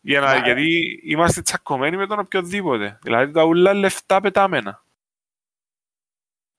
[0.00, 0.44] Για να, yeah.
[0.44, 2.98] Γιατί είμαστε τσακωμένοι με τον οποιοδήποτε.
[3.02, 4.84] Δηλαδή τα ούλα λεφτά πετάμενα.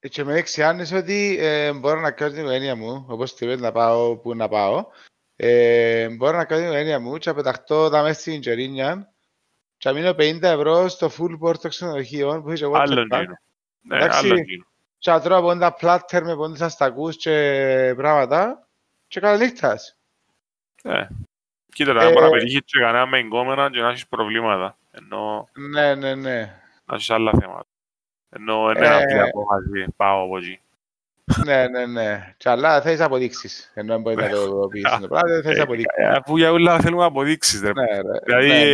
[0.10, 4.18] Και με εξιάνεις ότι ε, μπορώ να κάνω την οικογένεια μου, όπως τη να πάω
[4.18, 4.86] που να πάω.
[5.36, 9.12] Ε, μπορώ να κάνω την οικογένεια μου και να πεταχτώ τα μέσα στην Τζερίνια
[9.84, 13.39] και να μείνω 50 ευρώ στο full board των ξενοδοχείων που είχε εγώ Άλλον είναι.
[13.82, 14.65] Ναι, άλλον είναι.
[14.98, 18.67] Και να τρώω από τα πλάτερ με πόντες αστακούς και πράγματα
[19.08, 19.98] και καλά νύχτας.
[20.84, 21.08] Ναι.
[21.74, 24.78] Κοίτα, να μπορεί να πετύχει και κανένα με εγκόμενα και να έχεις προβλήματα.
[24.91, 25.50] Ενώ...
[25.54, 26.39] Ναι, ναι, ναι.
[26.86, 27.67] Να έχεις άλλα θέματα.
[28.30, 30.60] Ενώ είναι ένα πλήρω μαζί, πάω από εκεί.
[31.46, 32.34] Ναι, ναι, ναι.
[32.38, 33.72] Και αλλά θέλεις αποδείξεις.
[33.74, 36.06] Ενώ μπορεί να το πεις το πράγμα, θέλεις αποδείξεις.
[36.06, 37.60] Αφού για όλα θέλουμε αποδείξεις.
[38.24, 38.74] Δηλαδή,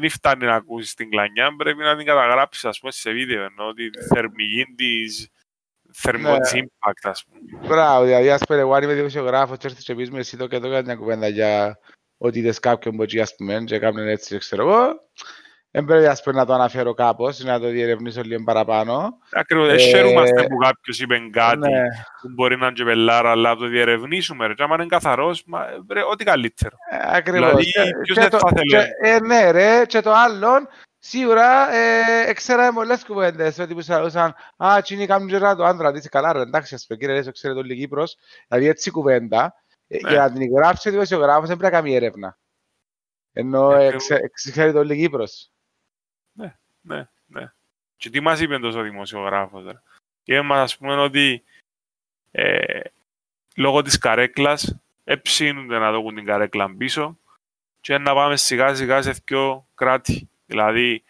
[0.00, 3.42] δεν φτάνει να ακούσεις την κλανιά, πρέπει να την καταγράψεις, ας πούμε, σε βίντεο.
[3.42, 5.28] Ενώ ότι θερμική της
[5.92, 6.48] θερμό ναι.
[6.52, 7.68] impact, ας πούμε.
[7.68, 10.46] Μπράβο, δηλαδή ας πούμε εγώ αν είμαι δημοσιογράφος και έρθεις και πεις με εσύ το
[10.46, 11.78] και το κάνει μια κουβέντα για
[12.18, 15.00] ότι είδες κάποιον που ας πούμε και κάνουν έτσι ξέρω εγώ.
[15.78, 19.18] Δεν πρέπει ας πούμε να το αναφέρω κάπως, να το διερευνήσω λίγο παραπάνω.
[19.32, 21.82] Ακριβώς, δεν χαίρομαστε που κάποιος είπε κάτι ναι.
[22.20, 24.54] που μπορεί να είναι και πελάρα, αλλά το διερευνήσουμε ρε.
[24.54, 25.44] Και άμα είναι καθαρός,
[26.10, 26.76] ό,τι καλύτερο.
[26.90, 27.48] Ε, ακριβώς.
[27.48, 28.86] Δηλαδή, ποιος δεν θα θέλει.
[29.02, 30.48] Ε, ναι ρε, και το άλλο,
[30.98, 36.08] Σίγουρα ε, ξέραμε πολλές κουβέντες ότι που σαλούσαν «Α, τσίνη κάνουν και το άντρα, είσαι
[36.08, 38.16] καλά ρε, εντάξει, ας πούμε, κύριε Ρέσο, ξέρετε όλοι Κύπρος».
[38.48, 39.54] Δηλαδή έτσι κουβέντα,
[39.88, 40.10] ε, ναι.
[40.10, 42.38] για να την γράψει ο δημοσιογράφος δεν πρέπει να κάνει έρευνα.
[43.32, 43.96] Ενώ ε,
[44.32, 45.52] ξέρετε όλοι Κύπρος.
[46.88, 47.52] Ναι, ναι, ναι.
[47.96, 49.82] Και τι μας είπε τόσο ο δημοσιογράφος, ρε.
[50.22, 51.44] Και μας ας πούμε ότι
[52.30, 52.80] ε,
[53.56, 57.18] λόγω της καρέκλας εψύνονται να δω την καρέκλα πίσω
[57.80, 60.28] και να πάμε σιγά σιγά σε πιο κράτη.
[60.46, 61.02] Δηλαδή,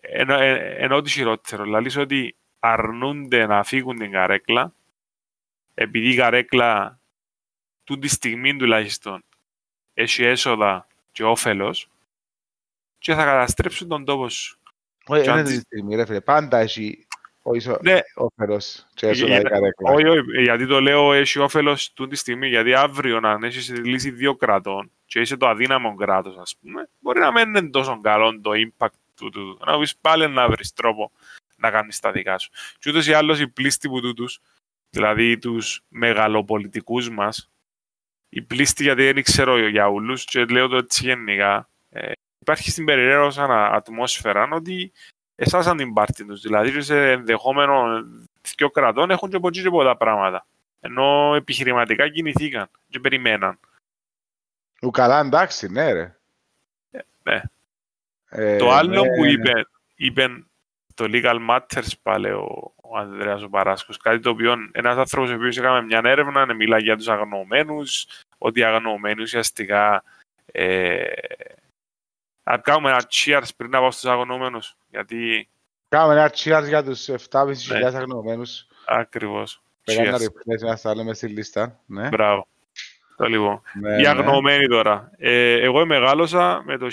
[0.00, 4.74] ενώ, ενώ το χειρότερο, δηλαδή ότι αρνούνται να φύγουν την καρέκλα,
[5.74, 7.00] επειδή η καρέκλα
[7.84, 9.24] του τη στιγμή τουλάχιστον
[9.94, 11.91] έχει έσοδα και όφελος
[13.02, 14.58] και θα καταστρέψουν τον τόπο σου.
[15.06, 16.20] Όχι, δεν είναι τη στιγμή, ρε φίλε.
[16.20, 17.06] Πάντα έχει
[17.80, 17.98] ναι.
[18.14, 19.90] όφελος και έσοδα η καρέκλα.
[19.90, 24.10] Όχι, όχι, γιατί το λέω έχει όφελος του τη στιγμή, γιατί αύριο να έχεις λύση
[24.10, 28.40] δύο κρατών και είσαι το αδύναμο κράτος, ας πούμε, μπορεί να μην είναι τόσο καλό
[28.40, 31.12] το impact του, του να πεις πάλι να βρεις τρόπο
[31.56, 32.50] να κάνεις τα δικά σου.
[32.78, 34.40] Και ούτως ή άλλως οι πλήστοι που τούτους,
[34.90, 37.50] δηλαδή τους μεγαλοπολιτικούς μας,
[38.28, 41.71] οι πλήστοι γιατί δεν ξέρω για όλους και λέω το έτσι γενικά, ε,
[42.42, 44.92] υπάρχει στην περιραίωσα ατμόσφαιρα ότι
[45.34, 46.40] εσάσαν την πάρτη τους.
[46.40, 48.04] Δηλαδή σε ενδεχόμενο
[48.56, 50.46] δύο κρατών έχουν και από και πολλά πράγματα.
[50.80, 53.58] Ενώ επιχειρηματικά κινηθήκαν και περιμέναν.
[54.80, 56.16] Ο καλά εντάξει, ναι ρε.
[56.90, 57.42] Ε, ναι.
[58.28, 60.44] Ε, το άλλο ναι, που είπε, είπε
[60.94, 65.34] το Legal Matters πάλι ο, ο Ανδρέας ο Παράσκος, κάτι το οποίο ένας άνθρωπος ο
[65.34, 68.06] οποίος έκαμε μια έρευνα, μιλάει για τους αγνοωμένους,
[68.38, 70.04] ότι οι αγνοωμένοι ουσιαστικά
[70.52, 71.04] ε,
[72.42, 75.48] να κάνουμε ένα cheers πριν να πάω στους αγνοωμένους, γιατί...
[75.88, 77.86] Κάνουμε ένα cheers για τους 7.500 ναι.
[77.86, 78.66] αγνοωμένους.
[78.86, 79.62] Ακριβώς.
[79.84, 81.80] Πρέπει να replace να στάλουμε στη λίστα.
[81.86, 82.08] Ναι.
[82.08, 82.46] Μπράβο.
[83.16, 83.62] Το λοιπόν.
[83.80, 84.08] Ναι, Οι ναι.
[84.08, 85.10] αγνοωμένοι τώρα.
[85.16, 86.86] Ε, εγώ μεγάλωσα με το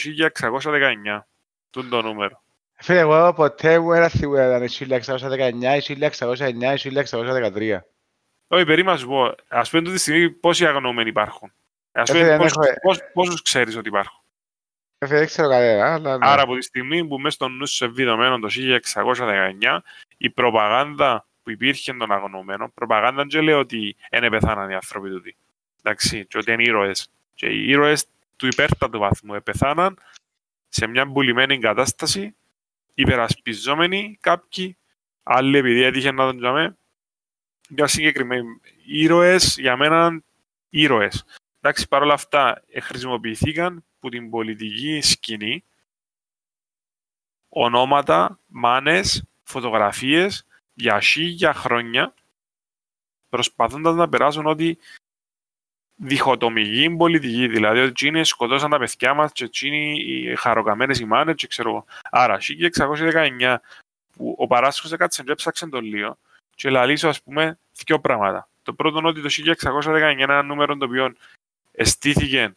[1.13, 1.23] 1619.
[1.69, 2.41] Τούν το νούμερο.
[2.75, 5.79] Φίλε, εγώ ποτέ μου ένας σίγουρα ήταν 1619,
[6.17, 7.79] 1609, 1613.
[8.47, 9.35] Όχι, περίμενα να σου πω.
[9.47, 11.51] Ας πούμε τη στιγμή πόσοι αγνοωμένοι υπάρχουν.
[11.91, 12.95] Ας πούμε πόσους, έχω...
[13.13, 14.18] πόσους ξέρεις ότι υπάρχουν.
[15.05, 15.93] Δεν ξέρω κανένα.
[15.93, 16.17] Αλλά...
[16.17, 16.27] Ναι.
[16.27, 18.47] Άρα από τη στιγμή που μέσα στο νου σου ευβιδωμένο το
[18.93, 19.79] 1619
[20.17, 25.21] η προπαγάνδα που υπήρχε των αγνοωμένων, προπαγάνδα δεν λέει ότι δεν πεθάναν οι άνθρωποι του.
[25.83, 27.09] Εντάξει, και ότι είναι ήρωες.
[27.33, 29.97] Και οι ήρωες του υπέρτατου βαθμού επεθάναν
[30.69, 32.35] σε μια πουλημένη κατάσταση,
[32.93, 34.77] υπερασπιζόμενοι κάποιοι,
[35.23, 36.77] άλλοι επειδή έτυχε να τον τζαμε,
[37.69, 38.47] για συγκεκριμένοι
[38.85, 40.21] ήρωες, για μένα
[40.69, 41.25] ήρωες.
[41.61, 45.63] Εντάξει, παρόλα αυτά χρησιμοποιηθήκαν που την πολιτική σκηνή
[47.49, 52.13] ονόματα, μάνες, φωτογραφίες για χίλια χρόνια
[53.29, 54.77] προσπαθώντας να περάσουν ότι
[55.95, 61.35] διχοτομική πολιτική, δηλαδή ότι εκείνοι σκοτώσαν τα παιδιά μας και εκείνοι οι χαροκαμένες οι μάνες
[61.35, 63.61] και ξέρω Άρα, 1619
[64.15, 66.17] που ο Παράσκος έκατσε και έψαξε τον λίγο
[66.55, 68.49] και λαλήσω ας πούμε δύο πράγματα.
[68.63, 71.15] Το πρώτο είναι ότι το 1619 είναι ένα νούμερο το οποίο
[71.71, 72.55] εστήθηκε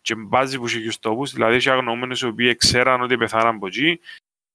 [0.00, 4.00] και μπάζει που είχε τόπους, δηλαδή είχε αγνοούμενους οι οποίοι ξέραν ότι πεθάναν από εκεί.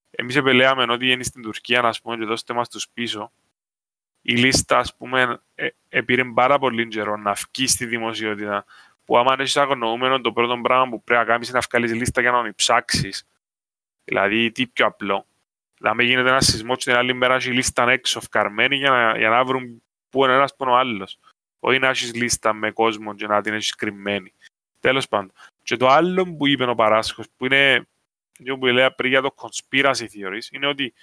[0.10, 3.32] Εμείς επελέαμε ότι είναι στην Τουρκία, ας πούμε, και δώστε μας τους πίσω.
[4.22, 8.66] Η λίστα, ας πούμε, ε, επήρε πάρα πολύ καιρό να βγει στη δημοσιότητα.
[9.06, 12.22] Που άμα έχεις αγνοούμενο, το πρώτο πράγμα που πρέπει να κάνεις είναι να βγάλεις λίστα
[12.22, 13.28] για να μην ψάξεις.
[14.04, 15.26] Δηλαδή, τι πιο απλό.
[15.78, 19.30] Δηλαδή, γίνεται ένα σεισμό και την άλλη μέρα έχει λίστα έξω φκαρμένη για να, για
[19.30, 21.20] να βρουν πού είναι ένας πόνο ο άλλος.
[21.60, 24.34] Όχι να έχεις λίστα με κόσμο και να την έχεις κρυμμένη.
[24.84, 25.32] Τέλος πάντων.
[25.64, 27.88] Και το άλλο που είπε ο Παράσχος, που είναι
[28.40, 30.94] αυτό που λέει πριν για το conspiracy theories, είναι ότι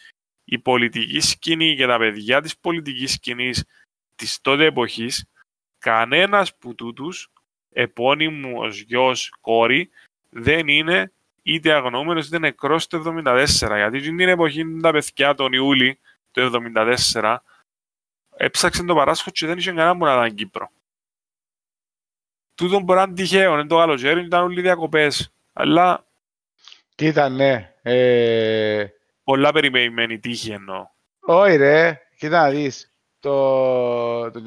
[0.44, 3.64] η πολιτική σκηνή και τα παιδιά της πολιτικής σκηνής
[4.16, 5.24] της τότε εποχής,
[5.78, 7.32] κανένας που τούτους,
[7.72, 9.90] επώνυμος γιος, κόρη,
[10.28, 11.12] δεν είναι
[11.42, 13.76] είτε αγνοούμενος είτε νεκρός το 1974.
[13.76, 15.98] Γιατί την εποχή τα παιδιά τον Ιούλη
[16.30, 16.50] το
[17.12, 17.36] 1974
[18.36, 20.70] έψαξε το παράσχο και δεν είχε κανένα που να ήταν Κύπρο
[22.60, 25.32] τούτο μπορεί να είναι τυχαίο, είναι το καλοκαίρι, ήταν όλοι διακοπές.
[25.52, 26.04] Αλλά...
[26.94, 27.74] Κοίτα, ναι.
[27.82, 28.86] Ε...
[29.24, 30.86] Πολλά περιμένει τύχη εννοώ.
[31.20, 32.92] Όχι ρε, κοίτα να δεις.
[33.20, 34.42] Το, το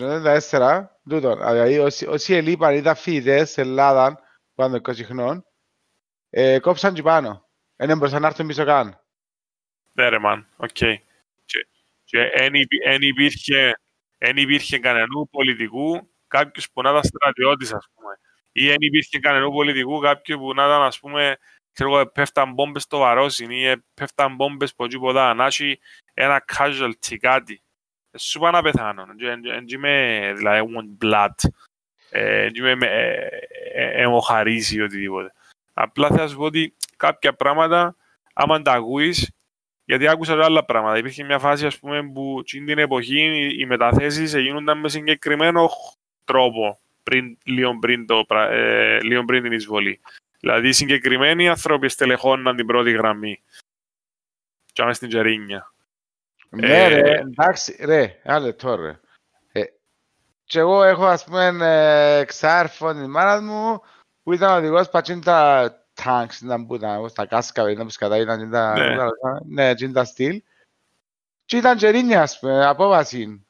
[0.49, 4.19] 1994, τούτο, δηλαδή όσοι, όσοι ελείπαν ήταν φοιτητές σε Ελλάδα,
[4.55, 5.45] πάνω 20 χρονών,
[6.29, 7.47] ε, κόψαν και πάνω.
[7.75, 8.99] Δεν μπορούσαν να έρθουν πίσω καν.
[9.91, 10.69] Ναι ρε man, OK.
[12.03, 12.19] Και
[14.19, 18.19] δεν υπήρχε κανένου πολιτικού κάποιος που να ήταν στρατιώτης, ας πούμε.
[18.51, 21.37] Ή δεν υπήρχε κανένα πολιτικού κάποιο που να ήταν, ας πούμε,
[21.71, 25.79] ξέρω εγώ, πέφταν μπόμπες στο βαρόσιν ή πέφταν μπόμπες από εκεί ποτά, να έχει
[26.13, 27.61] ένα casualty κάτι.
[28.11, 31.49] Ε, σου είπα να πεθάνω, δεν είμαι, δηλαδή, want blood,
[32.09, 32.77] δεν είμαι
[33.73, 35.33] αιμοχαρίσει ή οτιδήποτε.
[35.73, 37.95] Απλά θα σου πω ότι κάποια πράγματα,
[38.33, 39.31] άμα τα ακούεις,
[39.85, 40.97] γιατί άκουσα άλλα πράγματα.
[40.97, 45.69] Υπήρχε μια φάση, ας πούμε, που την εποχή οι μεταθέσεις γίνονταν μες συγκεκριμένο
[46.25, 49.99] τρόπο πριν, λίγο, πριν το, ε, λίγο πριν την εισβολή.
[50.39, 53.43] Δηλαδή συγκεκριμένοι άνθρωποι στελεχώναν την πρώτη γραμμή.
[54.73, 55.73] Και στην Τζερίνια.
[56.49, 58.99] Ναι, ε, ρε, εντάξει, ρε, άλλο τώρα.
[59.51, 59.63] Ε,
[60.43, 63.81] και εγώ έχω, ας πούμε, ε, ξάρφο την μάνα μου
[64.23, 65.71] που ήταν οδηγός πατσίν τα
[66.03, 68.73] τάγκς, ήταν που ήταν, στα κάσκα, ήταν που σκατά, ήταν τα,
[69.45, 70.41] ναι, ναι, τα στυλ.
[71.45, 73.45] Και ήταν Τζερίνια, ας πούμε, απόβαση.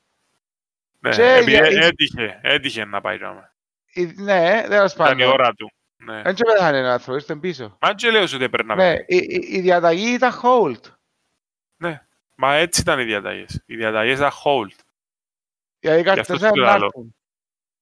[1.04, 1.86] Ναι, και επειδή για...
[1.86, 3.54] έτυχε, έτυχε να πάει τώρα.
[4.16, 5.18] Ναι, τέλος πάντων.
[5.18, 5.72] Ήταν η ώρα του.
[5.98, 6.22] Ναι.
[6.22, 7.78] Δεν και πέθανε ένα άνθρωπος, ήρθε πίσω.
[7.82, 10.92] Μα και λέω ότι έπαιρνα ναι, η, η, η, διαταγή ήταν hold.
[11.78, 12.02] Ναι,
[12.36, 13.64] μα έτσι ήταν οι διαταγές.
[13.66, 14.76] Οι διαταγές ήταν hold.
[15.80, 17.16] Γιατί κάτι δεν να έρθουν.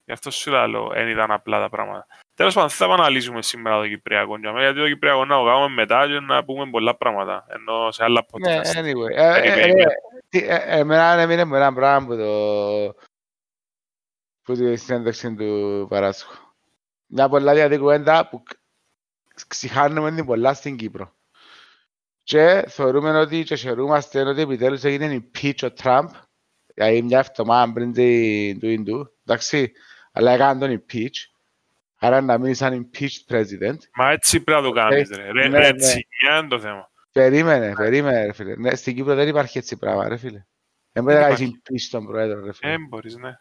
[0.06, 2.08] Γι' αυτό σου λέω, δεν ήταν απλά τα πράγματα.
[2.36, 6.20] Τέλος πάντων, θα αναλύσουμε σήμερα το Κυπριακό, γιατί το Κυπριακό να το κάνουμε μετά και
[6.20, 8.78] να πούμε πολλά πράγματα, ενώ σε άλλα Ναι, podcast.
[8.78, 9.16] anyway.
[9.16, 9.86] Ε, ε, ε, ε,
[10.30, 13.10] τι, ε, Εμένα έμεινε μου ένα πράγμα που το...
[14.52, 16.36] που τη συνέντευξη του Παράσχου.
[17.06, 21.16] Μια πολλά διαδί κουβέντα που ξ- ξηχάνουμε την πολλά στην Κύπρο.
[22.24, 26.10] Και θεωρούμε ότι και χαιρούμαστε ότι επιτέλους έγινε impeach ο Τραμπ
[26.74, 29.72] δηλαδή μια εβδομάδα πριν την του Ινδού, εντάξει,
[30.12, 31.30] αλλά έκαναν τον impeach.
[31.96, 33.78] Άρα να μείνει σαν impeached president.
[33.94, 35.32] Μα έτσι πρέπει να το κάνεις, ρε.
[35.32, 35.68] Ρε, ναι, ρε, ναι.
[35.68, 36.92] έτσι, μια είναι το θέμα.
[37.12, 38.56] Περίμενε, περίμενε ρε φίλε.
[38.56, 40.46] Ναι, στην Κύπρο δεν υπάρχει έτσι πράγμα ρε φίλε.
[40.92, 42.74] Δεν μπορεί να Δεν κάνεις impeach τον πρόεδρο ρε φίλε.
[42.74, 43.32] Έμπορες, ναι,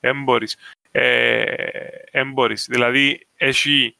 [0.00, 0.56] έμπορες.
[0.56, 0.56] Έμπορες.
[0.90, 2.66] Ε, έμπορες.
[2.68, 3.96] Δηλαδή, έχει,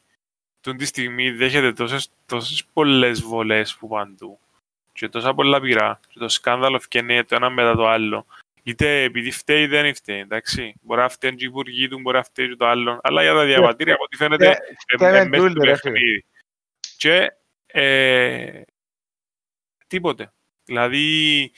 [0.61, 4.39] τούτη τη στιγμή δέχεται τόσες, τόσες πολλές βολές που παντού
[4.93, 8.27] και τόσα πολλά πειρά και το σκάνδαλο φκένει το ένα μετά το άλλο.
[8.63, 10.75] Είτε επειδή φταίει είτε δεν φταίει, εντάξει.
[10.83, 13.01] Μπορεί να φταίει και οι υπουργοί του, μπορεί να φταίει και το άλλο.
[13.03, 14.57] Αλλά για τα διαβατήρια, από ό,τι φαίνεται, Ναι, ε,
[14.95, 15.93] φταίμε ε, μέσα στο τούτοι, ρε φίλε.
[15.93, 16.25] παιχνίδι.
[16.97, 17.33] Και
[17.67, 18.63] ε,
[19.87, 20.33] τίποτε.
[20.65, 21.53] Δηλαδή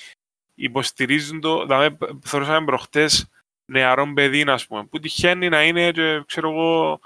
[0.54, 3.28] υποστηρίζουν το, δηλαδή θεωρούσαμε προχτές
[3.70, 7.00] νεαρών παιδί, ας πούμε, που τυχαίνει να είναι, και, ξέρω εγώ,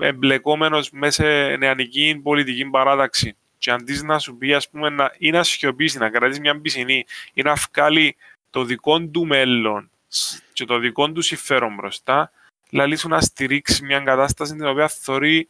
[0.00, 3.36] εμπλεκόμενος μέσα σε νεανική πολιτική παράταξη.
[3.58, 7.04] Και αντί να σου πει, ας πούμε, να, ή να σιωπήσει, να κρατήσει μια πισινή,
[7.32, 8.16] ή να βγάλει
[8.50, 12.32] το δικό του μέλλον σ- και το δικό του συμφέρον μπροστά,
[12.70, 15.48] λαλή σου να στηρίξει μια κατάσταση την οποία θεωρεί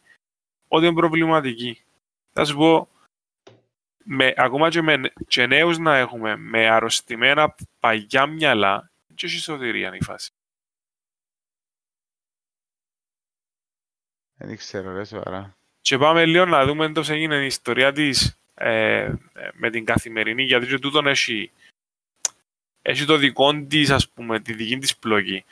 [0.67, 1.83] ότι είναι προβληματική.
[2.33, 2.89] Θα σου πω,
[4.03, 9.87] με, ακόμα και, με, και νέους να έχουμε με αρρωστημένα παγιά μυαλά, και έχει σωτηρία
[9.87, 10.31] είναι η φάση.
[14.45, 15.55] Δεν ξέρω ρε σοβαρά.
[15.81, 19.13] Και πάμε λίγο να δούμε πώς έγινε η ιστορία της ε, ε,
[19.53, 21.51] με την καθημερινή, γιατί και τούτον έχει,
[22.81, 25.45] έχει το δικό της, ας πούμε, τη δική της πλοκή.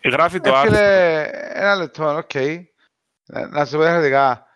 [0.00, 0.68] Ε, Γράφει το Ε, άρθρο.
[0.70, 2.34] φίλε, ένα λεπτό, οκ.
[3.26, 4.46] Να, να σου πω διαφορετικά.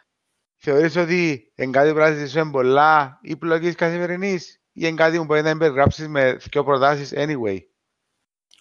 [0.57, 5.17] Θεωρείς ότι είναι κάτι που πρέπει να ζητήσουμε πολλά η πλοκή καθημερινής ή είναι κάτι
[5.17, 7.59] που μπορεί να περιγράψεις με δυο προτάσεις anyway;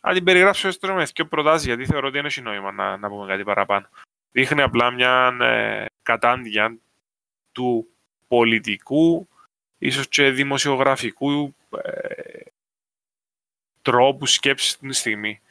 [0.01, 3.09] Αν την περιγράψω έστω με δύο προτάσεις, γιατί θεωρώ ότι δεν έχει νόημα να, να
[3.09, 3.89] πούμε κάτι παραπάνω.
[4.37, 6.77] Δείχνει απλά μια ε, κατάντια
[7.51, 7.87] του
[8.27, 9.27] πολιτικού,
[9.77, 12.41] ίσως και δημοσιογραφικού ε,
[13.81, 15.41] τρόπου σκέψης αυτή τη στιγμή.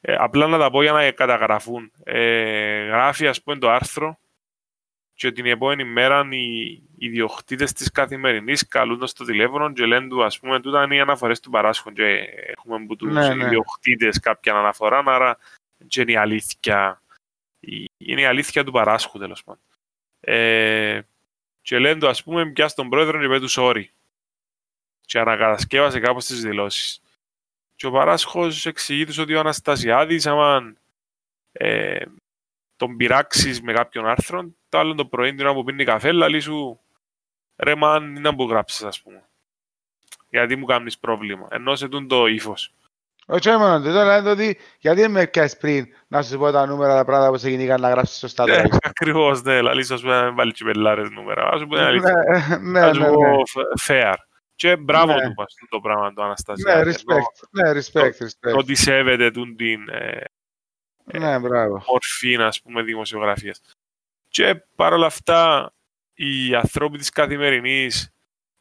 [0.00, 1.92] Ε, απλά να τα πω για να καταγραφούν.
[2.04, 4.18] Ε, γράφει ας πούμε το άρθρο
[5.14, 10.38] και την επόμενη μέρα οι ιδιοκτήτες της καθημερινής καλούνται στο τηλέφωνο και λένε του, ας
[10.38, 11.94] πούμε, τούτα είναι οι αναφορές του παράσχων.
[11.94, 12.04] Και
[12.46, 13.44] έχουμε που τους Ναι, ναι.
[13.44, 15.38] ιδιοκτήτες κάποια αναφορά, άρα
[15.86, 17.02] και είναι η αλήθεια.
[17.60, 19.62] Η- Είναι η αλήθεια του παράσχου, τέλος πάντων.
[20.20, 21.00] Ε,
[21.62, 23.84] και λένε του, ας πούμε, πια στον πρόεδρο και πέτου sorry.
[25.00, 27.02] Και ανακατασκεύασε κάπως τις δηλώσεις.
[27.76, 30.74] Και ο παράσχος εξηγεί τους ότι ο Αναστασιάδης, άμα
[31.52, 32.04] ε,
[32.76, 36.40] τον πειράξεις με κάποιον άρθρο, το άλλο το πρωί την ώρα που πίνει καφέ, λαλεί
[36.40, 36.80] σου
[37.56, 39.28] ρε μαν, είναι να που γράψεις, ας πούμε.
[40.30, 41.48] Γιατί μου κάνεις πρόβλημα.
[41.50, 42.72] Ενώ σε τούν το ύφος.
[43.30, 46.50] Όχι μόνο τούτο, αλλά είναι το ότι γιατί δεν με πιάσεις πριν να σου πω
[46.50, 48.68] τα νούμερα, τα πράγματα που σε γίνηκαν να γράψεις σωστά Ναι, τώρα.
[48.82, 49.60] ακριβώς, ναι.
[49.60, 51.48] Λαλείς σου, ας πούμε, να μην βάλει τσιπελάρες νούμερα.
[51.52, 52.12] Ας πούμε, αλήθεια.
[52.60, 53.36] Ναι, ναι, Ας ναι, πω ναι.
[53.46, 54.14] φ- fair.
[54.54, 55.22] Και μπράβο Ναι.
[55.22, 56.80] του πας το πράγμα του Ναι, Αναστασιάδη.
[56.80, 57.48] Ενώ respect.
[57.50, 58.56] Ναι, respect, respect.
[58.58, 60.20] Ότι σέβεται τούν την ε,
[61.18, 61.82] Ναι, μπράβο.
[61.88, 63.60] μορφή, ας πούμε, δημοσιογραφίας.
[64.28, 65.72] Και παρόλα αυτά,
[66.14, 68.10] οι ανθρώποι της καθημερινής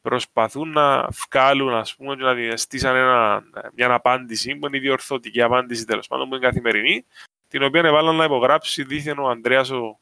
[0.01, 3.43] προσπαθούν να βγάλουν, ας πούμε, και να διαστήσαν ένα,
[3.75, 7.05] μια απάντηση, που είναι η διορθωτική απάντηση, τέλος πάντων, που είναι καθημερινή,
[7.47, 9.99] την οποία έβαλαν να υπογράψει δίθεν ο Ανδρέας ο,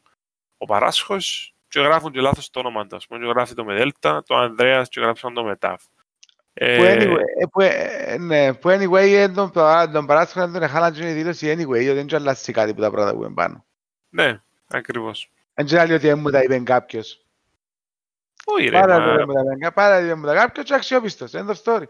[0.57, 3.73] ο Παράσχος και γράφουν και λάθος το όνομα του, ας πούμε, και γράφει το με
[3.73, 5.83] Δέλτα, το Ανδρέας και γράψαν το με Ταφ.
[5.83, 10.51] Που Ε, anyway, ε, που, ε, ναι, που anyway ε, τον, παρά- τον παράσχο να
[10.51, 13.23] τον εχάλαν και η δήλωση anyway, γιατί δεν και αλλάζει κάτι που τα πράγματα που
[13.23, 13.65] είναι πάνω.
[14.09, 15.31] ναι, ακριβώς.
[15.53, 17.25] Δεν και λέει ότι δεν μου τα είπε κάποιος.
[18.49, 20.39] Όχι ρε, Πάρα μα- ότι δεν μου τα είπε, πάρα ότι δεν μου τα είπε
[20.41, 21.83] κάποιος και αξιόπιστος, end of story.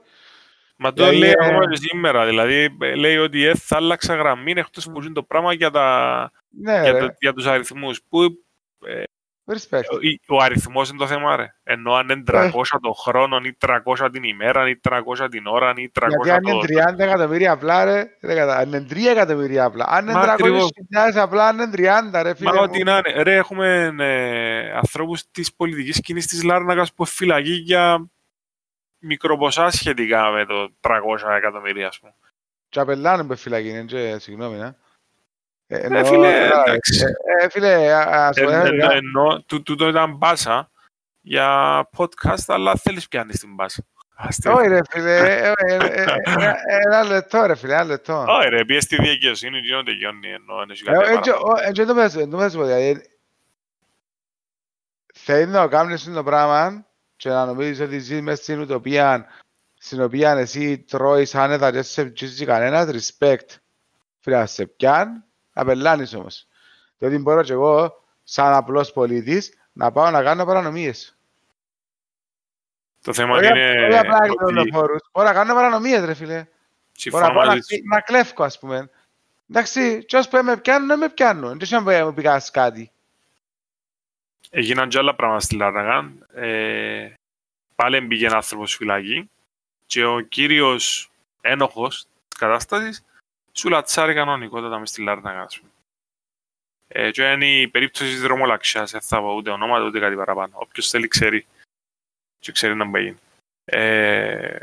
[0.76, 2.26] Μα το Δηλαδή, λέει ε, ακόμα και σήμερα.
[2.26, 6.32] Δηλαδή ε, λέει ότι ε, θα άλλαξα γραμμή εκτός που είναι το πράγμα για, τα,
[6.50, 8.02] Ναι για, ρε, το, για τους αριθμούς.
[8.10, 8.20] Που
[9.54, 9.82] respect.
[10.28, 11.54] ο, ο αριθμός είναι το θέμα ρε.
[11.64, 12.50] Ενώ αν είναι 300
[12.82, 16.50] το χρόνο ή 300 την ημέρα ή 300 την ώρα ή 300 Γιατί αν το...
[16.70, 20.24] είναι 30 εκατομμύρια απλά ρε, δεν κατα- αν είναι 3 εκατομμύρια απλά, αν είναι Μα
[20.24, 20.70] 300 ακριβώς.
[20.76, 21.70] χιλιάδες απλά, αν είναι
[22.14, 22.62] 30 ρε φίλε Μα μου.
[22.64, 23.22] ό,τι να είναι.
[23.24, 28.08] Ρε, έχουμε ε, ανθρώπους της πολιτικής κίνησης της Λάρνακας που φυλακή για
[29.00, 32.14] μικροποσά σχετικά με το 300 εκατομμύρια, ας πούμε.
[32.70, 34.76] Και απελάνε με φυλακή, είναι και συγγνώμη, ναι.
[35.68, 36.66] Ε, Ε, εννοώ, φίλε, κατάλαβες.
[36.68, 37.04] εντάξει.
[37.40, 38.92] Ε, ε, φίλε, α- ας πω Ε, ένα ε, λεπτό.
[38.96, 40.72] Ενώ τού- τούτο ήταν μπάσα
[41.22, 43.84] για podcast, αλλά θέλεις πιάνεις την μπάσα.
[44.20, 44.54] Αστείο.
[44.54, 46.04] Όχι ρε φίλε, ε, ε, ε, ε,
[46.38, 46.54] ε,
[46.86, 48.26] ένα λεπτό ρε φίλε, ένα λεπτό.
[48.28, 51.60] Όχι ρε, πιες στη δικαιοσύνη και δεν τελειώνει ενώ δεν έχει Ε, κάτι ε, παραπάνω.
[51.62, 53.02] ε, ε, Δεν το πες, δεν το πες, δηλαδή,
[55.14, 59.26] θέλει να το κάνεις το πράγμα και να νομίζεις ότι ζεις μέσα στην ουτοπία
[59.80, 63.56] στην οποία εσύ τρώεις άνετα και σε ψήσει κανένας, respect.
[64.20, 65.24] Φίλε, σε πιάν,
[65.58, 66.48] απελάνεις όμως.
[66.98, 71.18] Διότι μπορώ και εγώ, σαν απλός πολίτης, να πάω να κάνω παρανομίες.
[73.02, 73.88] Το θέμα είναι...
[73.90, 74.70] Όχι απλά ότι...
[74.72, 76.46] Μπορώ να κάνω παρανομίες, ρε φίλε.
[77.10, 77.56] Μπορώ να πάω να,
[77.94, 78.90] να κλέφκω, ας πούμε.
[79.50, 81.50] Εντάξει, και όσο με πιάνουν, με πιάνουν.
[81.50, 82.92] Δεν ξέρω να μου πηγάσεις κάτι.
[84.50, 86.28] Έγιναν και άλλα πράγματα στη Λάρναγαν.
[86.34, 87.14] Ε,
[87.76, 89.30] πάλι μπήκε ένα άνθρωπος φυλακή
[89.86, 93.06] και ο κύριος ένοχος της κατάστασης
[93.58, 95.72] σου λατσάρει κανονικότατα μες στη Λάρναγα, ας πούμε.
[96.88, 100.54] Ε, και είναι η περίπτωση της δρομολαξιάς, δεν θα πω ούτε ονόματα ούτε κάτι παραπάνω.
[100.58, 101.46] Όποιος θέλει ξέρει
[102.40, 103.18] και ξέρει να μπαίνει.
[103.66, 104.60] Ε,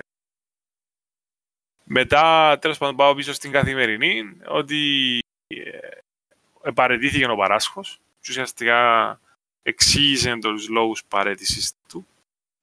[1.84, 9.20] μετά, τέλος πάντων, πάω πίσω στην καθημερινή, ότι ε, παρετήθηκε ο Παράσχος και ουσιαστικά
[9.62, 12.06] εξήγησε τους λόγους παρέτησης του.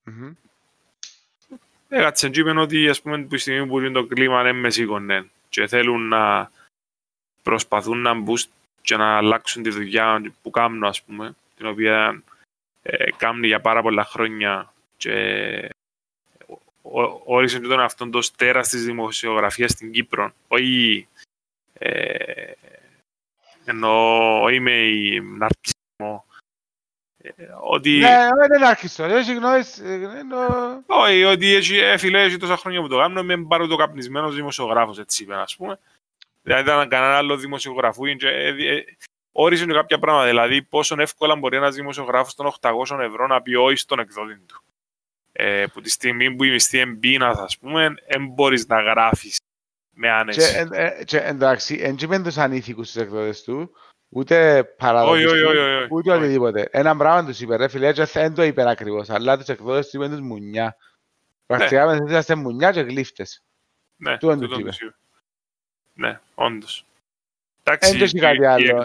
[0.05, 0.33] Mm-hmm.
[1.89, 5.29] Έκατσε και είπαν ότι ας πούμε που στιγμή που είναι το κλίμα είναι με σήκωνε
[5.51, 6.51] και θέλουν να
[7.41, 8.37] προσπαθούν να μπουν
[8.81, 12.23] και να αλλάξουν τη δουλειά που κάνουν ας πούμε την οποία
[12.81, 15.69] ε, κάνουν για πάρα πολλά χρόνια και
[17.25, 20.33] όρισε τον αυτόν το στέρας της δημοσιογραφίας στην Κύπρο.
[20.47, 21.07] Όχι
[21.73, 22.51] ε,
[23.65, 26.25] ενώ είμαι η ναρκισμό
[27.61, 27.89] ότι...
[27.89, 29.81] Ναι, δεν είναι άρχιστο, δεν έχει γνώριση.
[30.85, 34.99] Όχι, ότι έχει, έφυλε, έχει τόσα χρόνια που το κάνω, είμαι πάρα το καπνισμένος δημοσιογράφος,
[34.99, 35.79] έτσι είπε, ας πούμε.
[36.41, 38.27] Δηλαδή ήταν κανένα άλλο δημοσιογραφού και
[39.31, 43.77] όρισε κάποια πράγματα, δηλαδή πόσο εύκολα μπορεί ένας δημοσιογράφος των 800 ευρώ να πει όχι
[43.77, 44.63] στον εκδότη του.
[45.31, 49.39] Ε, που τη στιγμή που η μισθή εμπίνας, ας πούμε, δεν μπορείς να γράφεις
[49.93, 50.67] με άνεση.
[51.05, 53.71] Και εντάξει, δεν είπαν τους ανήθικους στους εκδότες του,
[54.13, 55.37] Ούτε παραδοτιστή,
[55.89, 56.67] ούτε οτιδήποτε.
[56.71, 60.09] Ένα πράγμα τους είπε, ρε φίλε, δεν το είπε ακριβώς, αλλά τους εκδότες τους είπαν
[60.09, 60.75] τους μουνιά.
[61.45, 62.09] Πρακτικά με ναι.
[62.09, 63.43] είσαστε μουνιά και γλύφτες.
[63.95, 64.71] Ναι, τους το είπε.
[65.93, 66.85] Ναι, όντως.
[67.63, 68.83] Εντάξει, δεν κάτι άλλο.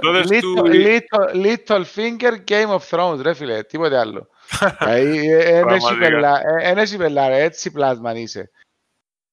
[1.34, 4.28] Little Finger Game of Thrones, ρε φίλε, τίποτε άλλο.
[6.60, 8.50] Ένα έχει πελά, έτσι πλάσμα είσαι.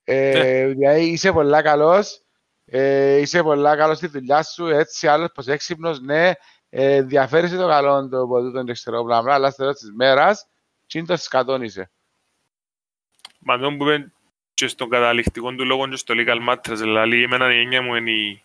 [0.03, 0.67] Ε, ναι.
[0.67, 2.22] Δηλαδή είσαι πολλά καλός,
[2.75, 6.31] ε, είσαι πολλά καλός στη δουλειά σου, έτσι άλλος πως έξυπνος, ναι,
[6.69, 10.47] ε, ενδιαφέρεσαι το καλό το ποτέ τον εξωτερικό πράγμα, αλλά στο τέλος της μέρας,
[10.93, 11.91] είναι το σκατόν είσαι.
[13.39, 14.11] Μα τον που είπε
[14.53, 18.11] και στον καταληκτικό του λόγο και στο legal matters, δηλαδή εμένα η έννοια μου είναι,
[18.11, 18.43] η,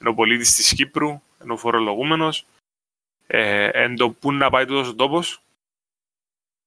[0.00, 1.08] είναι ο πολίτης της Κύπρου,
[1.42, 2.46] είναι ο φορολογούμενος,
[3.26, 5.42] ε, εν το πού να πάει τούτος ο τόπος,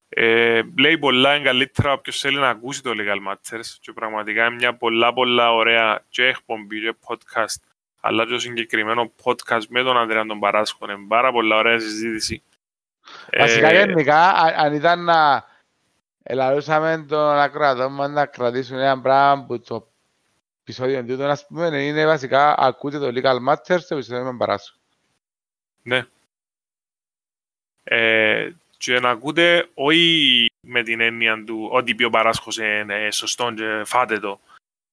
[0.10, 4.56] ε, λέει πολλά είναι καλύτερα όποιος θέλει να ακούσει το Legal Matters και πραγματικά είναι
[4.56, 7.62] μια πολλά πολλά ωραία και εκπομπή και podcast
[8.00, 12.44] αλλά και συγκεκριμένο podcast με τον Ανδρέα τον Παράσχο είναι πάρα πολλά ωραία συζήτηση.
[13.38, 15.46] Βασικά ε, γενικά αν ήταν να
[16.24, 19.92] ελαρούσαμε τον ακροατό μας να κρατήσουν ένα πράγμα που το
[20.62, 24.78] επεισόδιο του να πούμε είναι βασικά ακούτε το Legal Matters το επεισόδιο με τον Παράσχο.
[25.82, 26.06] Ναι.
[27.84, 28.27] Ε,
[28.78, 33.84] και να ακούτε όχι με την έννοια του ότι πει ο παράσχος είναι σωστό και
[33.86, 34.40] φάτε το,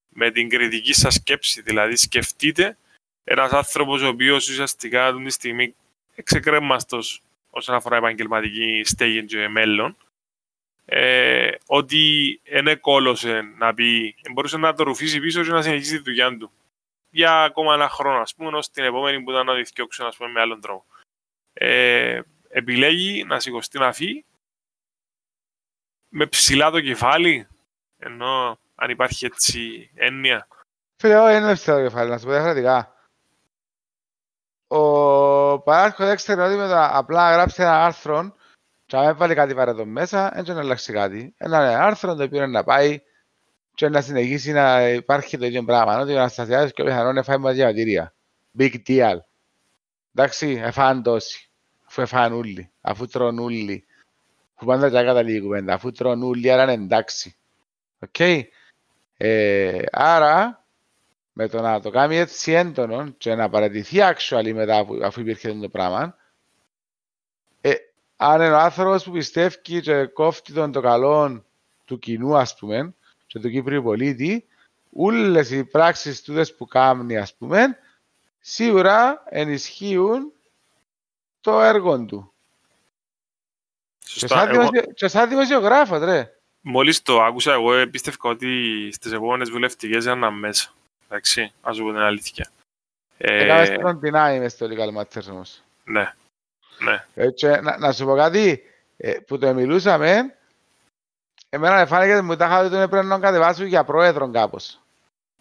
[0.09, 2.77] με την κριτική σας σκέψη, δηλαδή σκεφτείτε
[3.25, 5.75] ένας άνθρωπος ο οποίος ουσιαστικά αυτή τη στιγμή
[6.15, 9.97] εξεκρέμαστος όσον αφορά επαγγελματική στέγη και μέλλον,
[10.85, 16.03] ε, ότι είναι κόλωσε να πει, μπορούσε να το ρουφήσει πίσω και να συνεχίσει τη
[16.03, 16.51] δουλειά του
[17.11, 20.31] για ακόμα ένα χρόνο, ας πούμε, ως την επόμενη που ήταν να διθιώξουν, ας πούμε,
[20.31, 20.85] με άλλον τρόπο.
[21.53, 22.21] Ε,
[22.55, 24.25] επιλέγει να σηκωστεί να φύγει
[26.09, 27.47] με ψηλά το κεφάλι,
[27.99, 30.49] ενώ αν υπάρχει έτσι έννοια.
[30.97, 32.95] Φίλε, όχι, είναι ψηλά το κεφάλι, να σου πω διαφορετικά.
[34.67, 38.35] Ο Παράσκος έξερε ότι μετά απλά γράψει ένα άρθρο
[38.87, 41.35] και αν έβαλε κάτι παρά μέσα, έτσι να αλλάξει κάτι.
[41.37, 43.03] Ένα άρθρο το οποίο είναι να πάει
[43.75, 45.99] και να συνεχίσει να υπάρχει το ίδιο πράγμα.
[45.99, 48.15] Ότι ο Αναστασιάδης και ο πιθανόν εφάει με διαβατήρια.
[48.59, 49.17] Big deal.
[50.15, 51.49] Εντάξει, εφάνε τόσοι
[51.95, 53.85] αφού έφαγαν όλοι, αφού τρώνε όλοι.
[54.57, 57.37] Που πάντα και καταλήγει κουβέντα, αφού τρώνε όλοι, άρα είναι εντάξει.
[57.99, 58.21] Οκ.
[59.17, 60.65] Ε, άρα,
[61.33, 65.69] με το να το κάνει έτσι έντονο και να παραιτηθεί actually μετά αφού υπήρχε το
[65.69, 66.17] πράγμα,
[67.61, 67.75] ε,
[68.17, 71.45] αν είναι ο άνθρωπος που πιστεύει και κόφτει τον το καλό
[71.85, 72.95] του κοινού, ας πούμε,
[73.27, 74.47] και του Κύπριου πολίτη,
[74.93, 77.79] όλες οι πράξεις τούτες που κάνει, ας πούμε,
[78.41, 80.33] σίγουρα ενισχύουν
[81.45, 82.33] το έργο του.
[84.07, 84.71] Σωστά.
[84.95, 86.33] Και σαν δημοσιογράφος, ρε.
[86.61, 90.73] Μόλις το άκουσα, εγώ πίστευα ότι στις επόμενες βουλευτικές ήταν μέσα.
[91.09, 92.51] Εντάξει, ας πω την αλήθεια.
[93.17, 95.63] Έκαμε στον την είμαι στο Legal Matters όμως.
[95.85, 96.15] Ναι,
[96.79, 97.05] ναι.
[97.15, 98.63] Έτσι, να, να σου πω κάτι,
[98.97, 100.37] ε, που το μιλούσαμε,
[101.49, 104.79] εμένα φάνηκε ότι μου τα είχα ότι τον έπρεπε να κατεβάσω για πρόεδρο κάπως.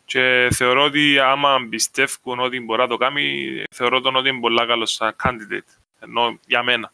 [0.05, 4.67] Και θεωρώ ότι άμα πιστεύουν ότι μπορεί να το κάνει, θεωρώ τον ότι είναι πολύ
[4.67, 5.82] καλός σαν candidate.
[6.03, 6.91] Ενώ για μένα.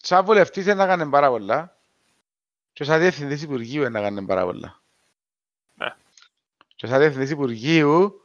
[0.00, 1.76] Σαν βουλευτής δεν έκανε πάρα πολλά.
[2.72, 4.80] Και σαν διευθυντής Υπουργείου δεν έκανε πάρα πολλά.
[5.74, 5.94] Ναι.
[6.76, 8.20] Και σαν διευθυντής Υπουργείου,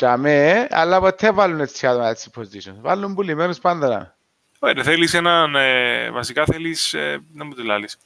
[0.00, 2.74] αμέ, αλλά ποτέ βάλουν έτσι άτομα έτσι position.
[2.80, 4.16] Βάλουν πουλημένους πάντα.
[4.58, 7.98] Ωραία, θέλεις έναν, ε, βασικά θέλεις, ε, να μου το λάλεις.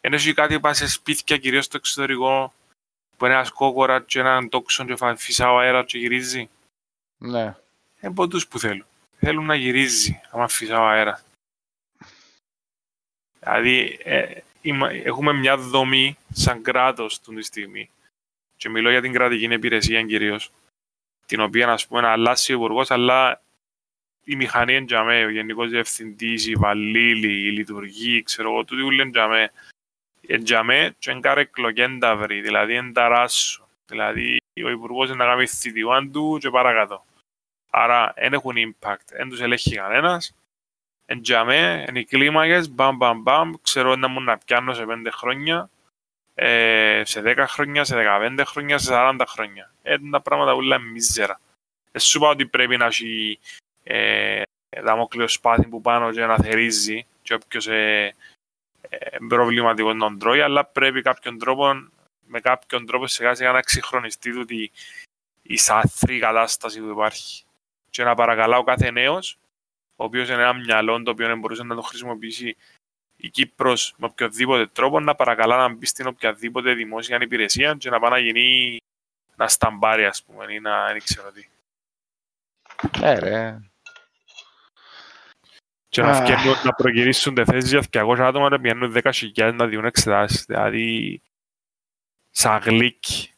[0.00, 2.52] Έχει κάτι που πάει σε σπίτια, κυρίως στο εξωτερικό,
[3.16, 6.50] που είναι ένας κόκορας και έναν τόξον και φυσά ο αέρας και γυρίζει;
[7.18, 7.56] Ναι.
[8.00, 8.84] Είναι πόντους που θέλουν.
[9.22, 11.24] Θέλουν να γυρίζει, άμα φυσά ο αέρας.
[13.40, 14.40] Δηλαδή, ε,
[15.04, 17.90] έχουμε μια δομή σαν κράτος του τη στιγμή
[18.56, 20.50] και μιλώ για την κρατική υπηρεσία κυρίως,
[21.26, 23.42] την οποία ας πούμε να αλλάξει ο υπουργός, αλλά
[24.24, 29.10] η μηχανή είναι τζαμέ, ο γενικός διευθυντής, η βαλίλη, η λειτουργή, ξέρω εγώ, τούτοι ούλοι
[29.10, 29.52] τζαμέ.
[30.42, 33.68] Τζαμέ και εγκάρε εκλογέντα βρει, δηλαδή ενταράσσο.
[33.86, 37.04] Δηλαδή ο υπουργός είναι να κάνει θητιουάν του και παρακάτω.
[37.70, 40.34] Άρα δεν έχουν impact, δεν τους ελέγχει κανένας
[41.10, 45.10] εν τζαμέ, εν οι κλίμακες, μπαμ μπαμ μπαμ, ξέρω να μου να πιάνω σε πέντε
[45.10, 45.70] χρόνια,
[46.34, 49.72] ε, σε δέκα χρόνια, σε δεκαπέντε χρόνια, σε σαράντα χρόνια.
[49.82, 51.40] Ε, τα πράγματα όλα είναι μίζερα.
[51.92, 53.38] Ε, σου είπα ότι πρέπει να έχει
[53.82, 54.42] ε,
[54.82, 58.14] δαμόκλειο σπάθη που πάνω και να θερίζει και όποιος ε,
[58.80, 61.88] ε, προβληματικό να τρώει, αλλά πρέπει κάποιον τρόπο,
[62.26, 64.70] με κάποιον τρόπο σιγά σιγά να εξυγχρονιστεί τούτη
[65.42, 67.44] η σαθρή κατάσταση που υπάρχει.
[67.90, 69.38] Και να παρακαλάω κάθε νέος
[69.96, 72.56] ο οποίος είναι ένα μυαλό το οποίο μπορούσε να το χρησιμοποιήσει
[73.16, 78.00] η Κύπρος με οποιοδήποτε τρόπο να παρακαλά να μπει στην οποιαδήποτε δημόσια υπηρεσία και να
[78.00, 78.78] πάει να γίνει
[79.36, 81.48] να σταμπάρει, ας πούμε, ή να δεν ξέρω τι.
[83.02, 83.60] Ε, ρε.
[85.88, 89.84] Και να, φτιάχνουν, να προγυρίσουν τη θέση για 200 άτομα να πιάνουν 10.000 να διούν
[89.84, 90.44] εξετάσεις.
[90.44, 91.22] Δηλαδή,
[92.30, 93.32] σαν γλύκι.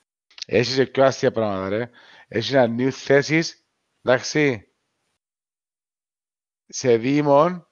[0.46, 1.90] Έχεις και πιο αστεία πράγματα, ρε.
[2.28, 3.61] Έχεις να νιου θέσεις,
[4.02, 4.72] εντάξει,
[6.66, 7.68] σε δήμον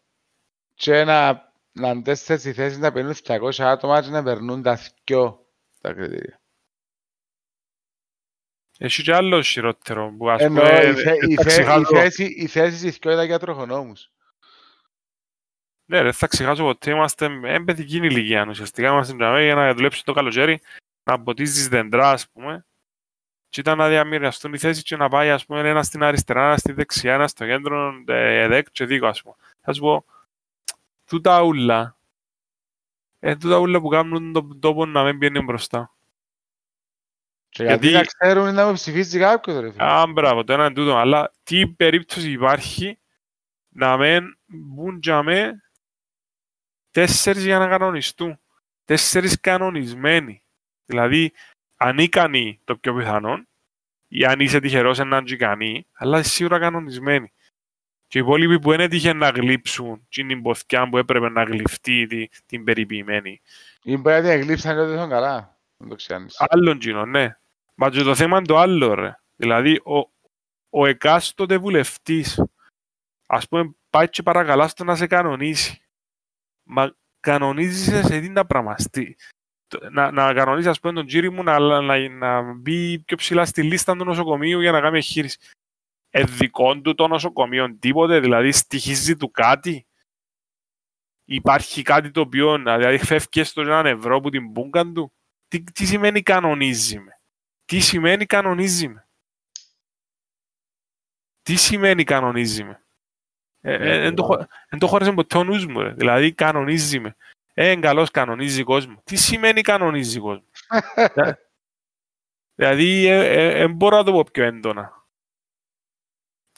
[0.75, 5.47] και να, να αντέσεις οι θέσεις να παίρνουν 200 άτομα και να περνούν τα δυο
[5.81, 6.41] τα κριτήρια.
[8.79, 10.63] Έχει και άλλο χειρότερο που ας πούμε...
[10.63, 10.91] Εννοώ,
[11.29, 14.13] η, θέση, η θέση η δυο ήταν για τροχονόμους.
[15.85, 18.47] Ναι, δεν θα ξεχάσω ποτέ, είμαστε με παιδική ηλικία.
[18.49, 20.61] Ουσιαστικά είμαστε για να δουλέψεις το καλοκαίρι,
[21.03, 22.67] να ποτίζεις δεντρά, ας πούμε,
[23.51, 26.57] και ήταν να διαμοιραστούν οι θέσεις και να πάει ας πούμε ένα στην αριστερά, ένα
[26.57, 29.35] στη δεξιά, ένα στο κέντρο, εδέκ και δίκο ας πούμε.
[29.61, 30.05] Θα σου πω,
[31.07, 31.97] τούτα ούλα,
[33.19, 35.95] ε, τούτα ούλα που κάνουν τον τόπο να μην πιένει μπροστά.
[37.49, 39.85] Και γιατί, γιατί να ξέρουν να με ψηφίσει κάποιος ρε φίλε.
[39.85, 42.99] Α, μπράβο, το ένα είναι τούτο, αλλά τι περίπτωση υπάρχει
[43.69, 45.63] να μην μπουν για με
[46.91, 48.41] τέσσερις για να κανονιστούν.
[48.85, 50.43] Τέσσερις κανονισμένοι.
[50.85, 51.33] Δηλαδή,
[51.81, 53.45] ανίκανοι το πιο πιθανό,
[54.09, 57.33] ή αν είσαι τυχερός έναν ικανοί, αλλά σίγουρα κανονισμένοι.
[58.07, 62.29] Και οι υπόλοιποι που δεν έτυχε να γλύψουν την ποθιά που έπρεπε να γλυφτεί την,
[62.47, 63.41] την περιποιημένη.
[63.83, 65.59] Ή μπορεί να γλύψαν και δεν καλά.
[65.77, 66.37] Δεν το ξέρεις.
[66.49, 67.37] Άλλον κοινό, ναι.
[67.75, 69.19] Μα και το θέμα είναι το άλλο, ρε.
[69.37, 70.11] Δηλαδή, ο,
[70.71, 72.43] ο εκάστοτε βουλευτής,
[73.27, 75.83] ας πούμε, πάει και παρακαλά στο να σε κανονίσει.
[76.63, 79.17] Μα κανονίζεσαι σε τι τα πραγμαστεί
[79.91, 83.63] να, να κανονίσει ας πούμε, τον τζίρι μου να, να, να μπει πιο ψηλά στη
[83.63, 85.39] λίστα του νοσοκομείου για να κάνει εγχείρηση.
[86.11, 89.87] Εδικών του το νοσοκομείο τίποτε, δηλαδή στοιχίζει του κάτι.
[91.25, 95.13] Υπάρχει κάτι το οποίο, δηλαδή φεύγεις στο έναν ευρώ από την μπούγκα του.
[95.49, 97.21] Τι, τι σημαίνει κανονίζει με.
[97.65, 99.09] Τι σημαίνει κανονίζει με.
[101.43, 102.85] Τι σημαίνει κανονίζει με.
[103.61, 104.47] Δεν ε, ε, το,
[104.79, 105.93] το χώρισε ποτέ ο νους μου, ρε.
[105.93, 107.17] δηλαδή κανονίζει με.
[107.63, 109.03] Ε, καλός κανονίζει κόσμο.
[109.05, 110.45] Τι σημαίνει κανονίζει κόσμο.
[112.55, 115.07] δηλαδή, δεν ε, ε, μπορώ να το πω πιο έντονα.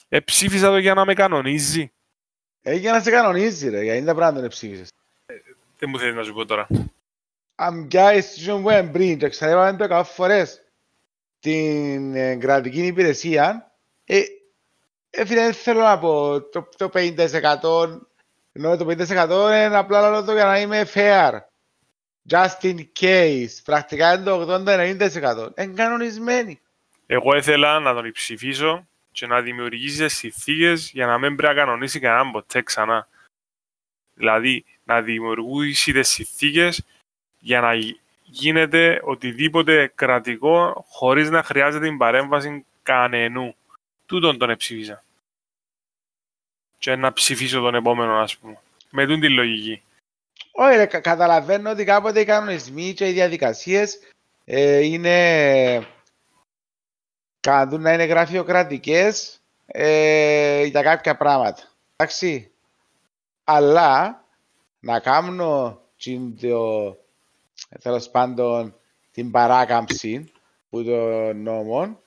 [0.09, 1.92] Ε, ψήφισα το για να με κανονίζει.
[2.62, 3.82] Ε, για να σε κανονίζει, ρε.
[3.82, 4.88] Γιατί τα πράγματα δεν ψήφισες.
[5.26, 5.34] Ε,
[5.78, 6.66] δεν μου θέλεις να σου πω τώρα.
[7.55, 10.62] Αν πια η institution που είναι πριν και ξανέπαμε το κάθε φορές
[11.40, 13.72] την ε, κρατική υπηρεσία,
[14.05, 14.22] ε,
[15.11, 18.00] ε, φίλε, θέλω να πω το, το 50%
[18.53, 18.94] ενώ το 50%
[19.66, 21.40] είναι απλά λόγω το για να είμαι fair.
[22.28, 23.48] Just in case.
[23.64, 25.50] Πρακτικά είναι το 80-90%.
[25.59, 26.61] Είναι κανονισμένοι.
[27.07, 32.00] Εγώ ήθελα να τον ψηφίσω και να δημιουργήσει συνθήκες για να μην πρέπει να κανονίσει
[32.00, 33.09] κανέναν ποτέ ξανά.
[34.14, 36.84] Δηλαδή, να δημιουργήσει τις συνθήκες
[37.38, 37.74] για να
[38.22, 43.55] γίνεται οτιδήποτε κρατικό χωρίς να χρειάζεται την παρέμβαση κανενού.
[44.07, 45.05] Τούτον τον ψήφισα
[46.82, 48.58] και να ψηφίσω τον επόμενο, ας πούμε.
[48.90, 49.82] Με τούν τη λογική.
[50.52, 53.98] Όχι, ρε, κα- καταλαβαίνω ότι κάποτε οι κανονισμοί και οι διαδικασίες
[54.44, 55.86] ε, είναι
[57.40, 61.62] κάνουν να είναι γραφειοκρατικές ε, για κάποια πράγματα.
[61.96, 62.50] Εντάξει.
[63.44, 64.24] Αλλά
[64.80, 66.96] να κάνω τσιν το,
[67.82, 68.74] τέλος πάντων
[69.12, 70.32] την παράκαμψη
[70.70, 72.00] που το νόμο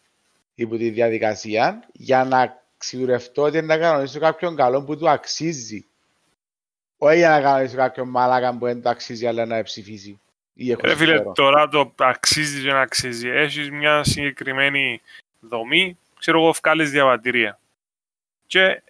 [0.55, 5.85] ή που τη διαδικασία για να σιγουρευτώ ότι να κανονίσω κάποιον καλό που του αξίζει.
[6.97, 10.19] Όχι για να κανονίσω κάποιον μαλάκα που δεν του αξίζει αλλά να ψηφίσει.
[10.53, 11.33] Ή έχω Ρε φίλε, συμφέρον.
[11.33, 13.27] τώρα το αξίζει και να αξίζει.
[13.29, 15.01] Έχεις μια συγκεκριμένη
[15.39, 17.59] δομή, ξέρω εγώ, βγάλεις διαβατηρία.
[18.47, 18.81] Και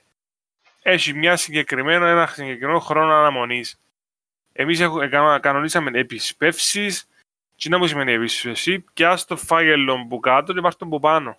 [0.82, 3.80] έχεις μια συγκεκριμένο, ένα συγκεκριμένο χρόνο αναμονής.
[4.54, 7.08] Εμείς έχουμε, εκα- κανονίσαμε επισπεύσεις,
[7.58, 11.38] τι να μου σημαίνει επισπεύση, πιάσ' το φάγελο που κάτω και πάρ' το που πάνω.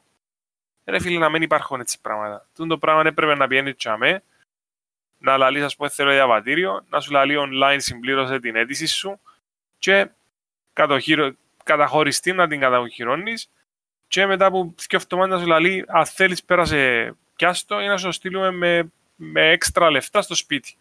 [0.86, 2.46] Ρε φίλε, να μην υπάρχουν έτσι πράγματα.
[2.54, 4.22] Τούν το πράγμα έπρεπε να πιένει τσαμέ,
[5.18, 9.20] να λαλείς, ας πούμε, θέλω διαβατήριο, να σου λαλεί online συμπλήρωσε την αίτηση σου
[9.78, 10.08] και
[10.72, 11.34] κατοχύρο,
[11.64, 13.50] καταχωριστή να την καταχειρώνεις
[14.08, 18.04] και μετά από δύο εβδομάδες να σου λαλεί αν θέλεις πέρασε πιάστο ή να σου
[18.04, 20.76] το στείλουμε με, με έξτρα λεφτά στο σπίτι.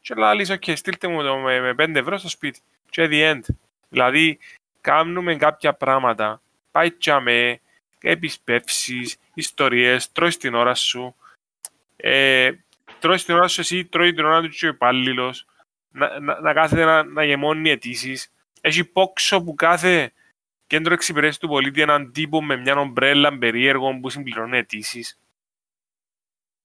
[0.00, 2.60] Και λαλείς, ok, στείλτε μου το με, με 5 ευρώ στο σπίτι.
[2.90, 3.40] Και the end.
[3.88, 4.38] Δηλαδή,
[4.80, 7.60] κάνουμε κάποια πράγματα, πάει τσάμε,
[8.02, 11.14] επισπεύσεις, ιστορίες, τρώεις την ώρα σου,
[11.96, 12.52] ε,
[12.98, 15.46] τρώεις την ώρα σου εσύ, τρώει την ώρα του και ο υπάλληλος,
[15.90, 18.32] να, να, να κάθεται να, να γεμώνει αιτήσεις.
[18.60, 20.12] Έχει πόξο που κάθε
[20.66, 25.18] κέντρο εξυπηρέτησης του πολίτη έναν τύπο με μια ομπρέλα περίεργο που συμπληρώνει αιτήσεις.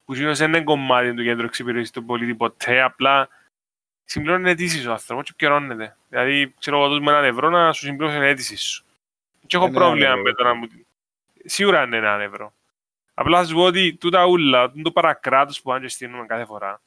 [0.06, 3.30] Που συνήθως δεν είναι κομμάτι του κέντρου εξυπηρέτησης του πολίτη ποτέ, απλά
[4.04, 5.98] συμπληρώνει αιτήσεις ο άνθρωπος και πληρώνεται.
[6.10, 8.86] Δηλαδή, ξέρω εγώ, δώσουμε έναν ευρώ να σου συμπληρώσει την αίτηση σου.
[9.48, 10.44] Και έχω Είναι πρόβλημα έναν με ευρώ.
[10.44, 10.68] το να μου.
[11.48, 12.54] Σίγουρα είναι έναν ευρώ.
[13.14, 16.82] Απλά θα σου πω ότι τούτα ούλα, το παρακράτος που αν στείλουμε κάθε φορά.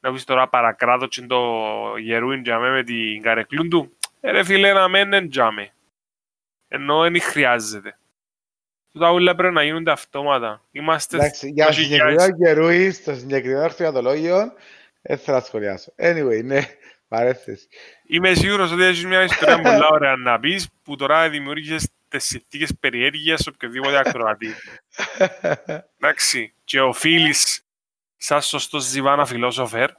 [0.00, 1.62] Να πεις τώρα παρακράτος και το
[1.96, 3.96] γερούιν τζάμε με την καρεκλούν του.
[4.20, 5.72] Ε, ρε φίλε, να μένει τζάμε.
[6.68, 7.98] Ενώ δεν χρειάζεται.
[8.92, 10.62] Τούτα ούλα πρέπει να γίνονται αυτόματα.
[10.70, 14.52] Είμαστε Εντάξει, για το συγκεκριμένο καιρούι, στο συγκεκριμένο ορθιατολόγιο,
[15.02, 15.92] δεν θέλω να σχολιάσω.
[15.96, 16.60] Anyway, ναι,
[17.08, 17.68] παρέθεση.
[18.06, 22.76] Είμαι σίγουρος ότι έχεις μια ιστορία πολλά ωραία να πεις που τώρα δημιούργησες τις συνθήκες
[22.80, 24.54] περιέργειας σε οποιοδήποτε ακροατή.
[25.98, 27.62] Εντάξει, και οφείλεις
[28.16, 29.90] σαν σωστός ζιβάνα φιλόσοφερ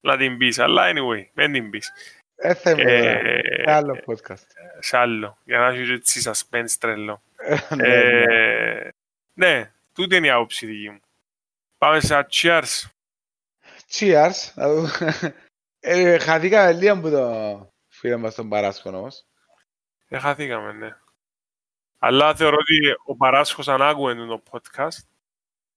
[0.00, 1.92] να την πεις, αλλά anyway, δεν την πεις.
[2.34, 3.28] Δεν θα είμαι εδώ.
[3.28, 4.44] Ε, Σε άλλο podcast.
[4.78, 7.22] σε άλλο, για να έχεις έτσι suspense τρελό.
[7.68, 7.88] Ναι, ναι.
[7.88, 8.90] Ε,
[9.34, 11.00] ναι, τούτη είναι η άποψη δική μου.
[11.78, 12.82] Πάμε σε cheers.
[13.90, 14.52] Cheers.
[14.54, 14.90] Να δούμε.
[15.80, 19.26] Ε, Χαθήκαμε λίγο που το φίλο μας τον Παράσκο όμως.
[20.08, 20.96] Δεν χαθήκαμε, ναι.
[21.98, 24.98] Αλλά θεωρώ ότι ο Παράσχος αν άκουε το podcast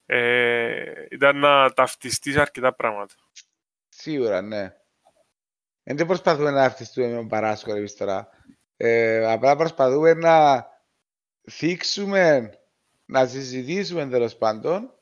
[0.06, 3.14] ε, ήταν να ταυτιστεί σε αρκετά πράγματα.
[3.90, 4.76] Σίγουρα, ναι.
[5.84, 8.30] Δεν προσπαθούμε να αυτιστούμε με τον Παράσκο εμείς τώρα.
[8.78, 10.68] Ε, απλά προσπαθούμε να
[11.50, 12.54] θίξουμε,
[13.06, 14.94] να συζητήσουμε τέλος πάντων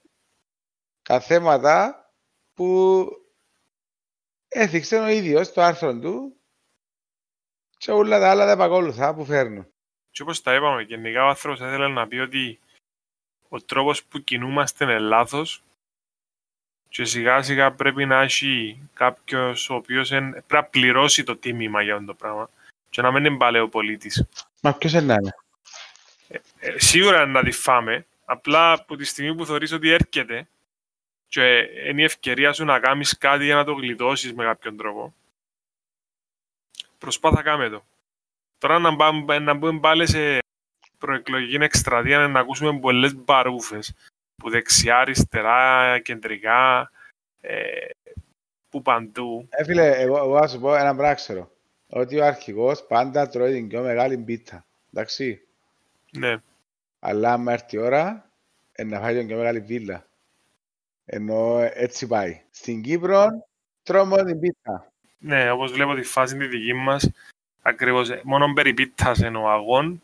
[1.01, 2.03] τα θέματα
[2.53, 3.07] που
[4.47, 6.38] έθιξε ο ίδιος στο άρθρο του
[7.80, 9.67] και όλα τα άλλα τα επακόλουθα που φέρνουν.
[10.11, 12.59] Και όπως τα είπαμε, γενικά ο άνθρωπος ήθελε να πει ότι
[13.49, 15.63] ο τρόπος που κινούμαστε είναι λάθος
[16.89, 21.82] και σιγά σιγά πρέπει να έχει κάποιος ο οποίος εν- πρέπει να πληρώσει το τίμημα
[21.82, 22.49] για αυτό το πράγμα
[22.89, 24.25] και να μην είναι παλαιό πολίτης.
[24.61, 25.36] Μα ποιος είναι να είναι;
[26.59, 30.47] Ε, σίγουρα να τη φάμε, απλά από τη στιγμή που θεωρείς ότι έρχεται
[31.27, 31.57] και
[31.88, 35.13] είναι η ευκαιρία σου να κάνεις κάτι για να το γλιτώσεις με κάποιον τρόπο,
[37.00, 37.84] προσπάθα κάμε το.
[38.58, 40.38] Τώρα να, πάμε, να μπούμε πάλι σε
[40.97, 43.93] προεκλογική εκστρατεία να ακούσουμε πολλές μπαρούφες
[44.36, 46.91] που δεξιά, αριστερά, κεντρικά,
[47.41, 47.89] ε,
[48.70, 49.47] που παντού.
[49.50, 51.52] Ε, φίλε, εγώ, εγώ θα σου πω ένα πράγμα ξέρω.
[51.89, 54.66] Ότι ο αρχηγός πάντα τρώει την πιο μεγάλη πίτα.
[54.93, 55.41] Εντάξει.
[56.12, 56.36] Ναι,
[57.00, 58.32] Αλλά άμα έρθει η ώρα,
[58.72, 60.08] ε, να φάει την πιο μεγάλη βίλα.
[61.06, 62.41] Ενώ ε, έτσι πάει.
[62.50, 63.28] Στην Κύπρο,
[63.84, 64.91] τρώμε μόνο την πίτα.
[65.20, 67.11] Ναι, όπως βλέπω τη φάση τη δική μας,
[67.61, 70.01] ακριβώς, ε, μόνο περί πίτας είναι ο αγών,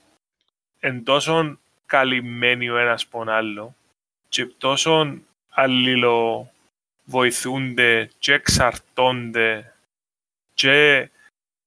[0.79, 3.75] εν τόσο καλυμμένοι ο ένας πον άλλο
[4.29, 9.73] και τόσο αλληλοβοηθούνται και εξαρτώνται
[10.53, 11.09] και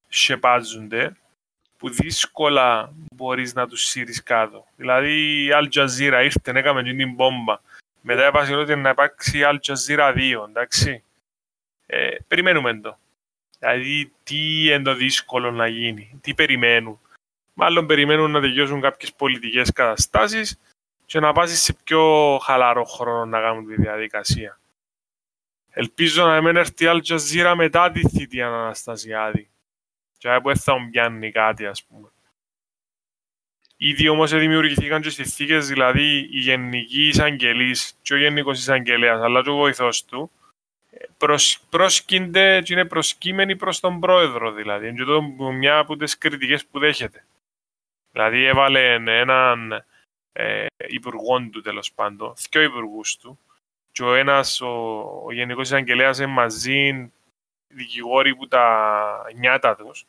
[0.09, 1.17] σεπάζονται
[1.77, 4.67] που δύσκολα μπορείς να τους σύρεις κάτω.
[4.77, 7.61] Δηλαδή η Al Jazeera ήρθε, έκαμε και την μπόμπα.
[8.01, 11.03] Μετά έπασε ότι να υπάρξει η Al Jazeera 2, εντάξει.
[11.87, 12.99] Ε, περιμένουμε το.
[13.59, 17.01] Δηλαδή τι είναι το δύσκολο να γίνει, τι περιμένουν.
[17.55, 20.59] Μάλλον περιμένουν να τελειώσουν κάποιες πολιτικές καταστάσεις
[21.07, 24.61] και να βάζεις σε πιο χαλαρό χρόνο να κάνουν τη διαδικασία.
[25.71, 29.51] Ελπίζω να μην έρθει η Αλτζαζίρα μετά τη θητεία Αναστασιάδη.
[30.19, 32.09] Και που θα μου πιάνει κάτι, ας πούμε.
[33.77, 39.51] Ήδη όμως δημιουργηθήκαν και συνθήκες, δηλαδή η Γενική Εισαγγελής και ο Γενικός Εισαγγελέας, αλλά και
[39.51, 40.31] ο βοηθός του,
[41.17, 44.89] προσ, πρόσκυνται και είναι προσκύμενοι προς τον πρόεδρο, δηλαδή.
[44.89, 47.25] Είναι και μια από τις κριτικές που δέχεται.
[48.13, 49.85] Δηλαδή έβαλε έναν
[50.33, 53.39] ε, υπουργό του τέλος πάντων, δύο υπουργούς του,
[53.93, 54.69] και ο ένας, ο,
[55.25, 57.13] ο Γενικός Εισαγγελέα, είναι μαζί
[57.69, 60.07] δικηγόροι που τα νιάτα τους,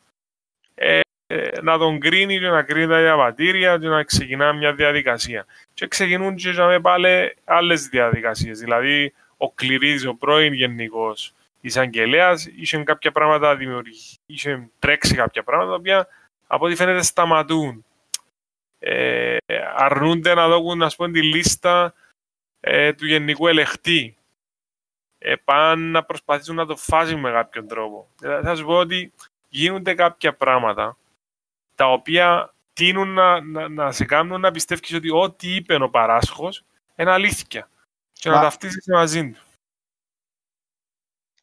[0.74, 5.46] ε, ε, να τον κρίνει και να κρίνει τα διαβατήρια και να ξεκινά μια διαδικασία.
[5.74, 8.58] Και ξεκινούν και να πάλι άλλες διαδικασίες.
[8.58, 15.70] Δηλαδή, ο Κληρίδη, ο πρώην Γενικός Εισαγγελέας, είχε κάποια πράγματα δημιουργήσει, είχε τρέξει κάποια πράγματα,
[15.70, 16.06] τα οποία
[16.46, 17.84] από ό,τι φαίνεται σταματούν
[18.78, 19.36] ε,
[19.76, 21.94] αρνούνται να δώσουν ας πούμε, τη λίστα
[22.60, 24.16] ε, του γενικού ελεχτή.
[25.18, 28.08] Ε, πάνε να προσπαθήσουν να το φάσουν με κάποιον τρόπο.
[28.22, 29.12] Ε, θα σου πω ότι
[29.48, 30.96] γίνονται κάποια πράγματα
[31.74, 36.64] τα οποία τείνουν να, να, να σε κάνουν να πιστεύεις ότι ό,τι είπε ο παράσχος
[36.96, 37.68] είναι αλήθεια
[38.20, 38.34] και Μα...
[38.34, 39.40] να ταυτίσεις μαζί του.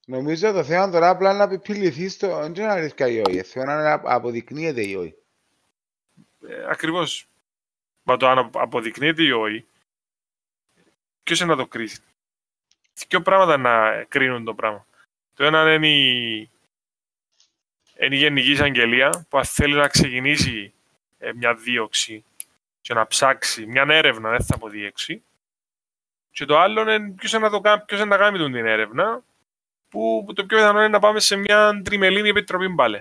[0.06, 2.40] Νομίζω το θέμα τώρα απλά να επιπηληθεί στο...
[2.40, 3.42] Δεν είναι αλήθεια ή όχι.
[3.42, 5.16] Θέλω να αποδεικνύεται ή όχι.
[6.48, 7.28] Ε, ακριβώς.
[8.04, 9.66] Μα το αν αποδεικνύεται ή όχι,
[11.24, 12.02] ποιος είναι να το κρίσει;
[13.08, 14.86] Δύο πράγματα να κρίνουν το πράγμα;
[15.34, 16.38] Το ένα είναι η,
[18.00, 20.74] είναι η Γενική Εισαγγελία που θέλει να ξεκινήσει
[21.18, 22.24] ε, μια δίωξη
[22.82, 25.24] και να ψάξει μια έρευνα, δεν θα αποδείξει.
[26.38, 29.24] Και το άλλο είναι ποιος είναι να, το κάνει, ποιος είναι να κάνει την έρευνα
[29.90, 33.00] που, που το πιο πιθανό είναι να πάμε σε μια τριμελίνη επιτροπή μπάλε.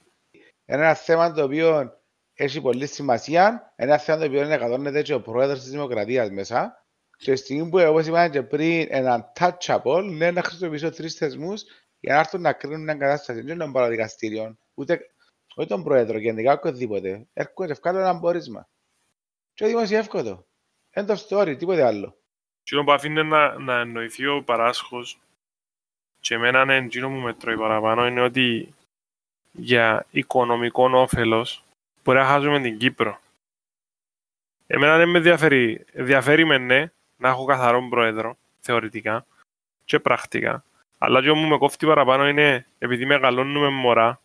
[0.64, 2.01] Ένα θέμα το οποίο
[2.34, 3.72] έχει πολύ σημασία.
[3.76, 6.84] Ένα θέμα το οποίο είναι εκατόνεται και ο πρόεδρος της Δημοκρατίας μέσα.
[7.16, 11.64] Και στη στιγμή που, όπως είπαμε και πριν, ένα untouchable, είναι να χρησιμοποιήσω τρεις θεσμούς
[12.01, 13.41] για να έρθουν να κρίνουν μια κατάσταση.
[13.41, 15.01] Δεν είναι μόνο δικαστήριο, ούτε,
[15.57, 17.26] ούτε τον πρόεδρο, γενικά οτιδήποτε.
[17.32, 18.68] Έρχονται και βγάλουν ένα πόρισμα.
[19.55, 20.47] Και δημοσιεύκω το.
[20.95, 22.20] End of story, τίποτε άλλο.
[22.70, 25.18] Τι που αφήνει να, να εννοηθεί ο παράσχος
[26.20, 28.74] και εμένα είναι εκείνο μου μετρώει παραπάνω είναι ότι
[29.52, 31.64] για οικονομικό όφελος
[32.04, 33.20] μπορεί να χάσουμε την Κύπρο.
[34.66, 35.84] Εμένα δεν με ενδιαφέρει.
[35.92, 39.26] Ενδιαφέρει με ναι να έχω καθαρό πρόεδρο, θεωρητικά
[39.84, 40.64] και πρακτικά.
[40.98, 44.20] Αλλά και μου με κόφτει παραπάνω είναι επειδή μεγαλώνουμε μωρά,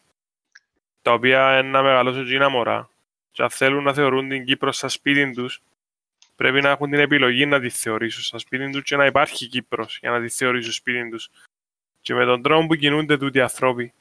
[1.01, 2.89] τα οποία είναι να μεγαλώσουν και μωρά,
[3.31, 5.61] και αν θέλουν να θεωρούν την Κύπρο στα σπίτι τους,
[6.41, 9.97] πρέπει να έχουν την επιλογή να τη θεωρήσουν στα σπίτι τους και να υπάρχει Κύπρος
[10.01, 11.29] για να τη θεωρήσουν σπίτι τους.
[12.01, 13.93] Και με τον τρόπο που κινούνται τούτοι οι άνθρωποι,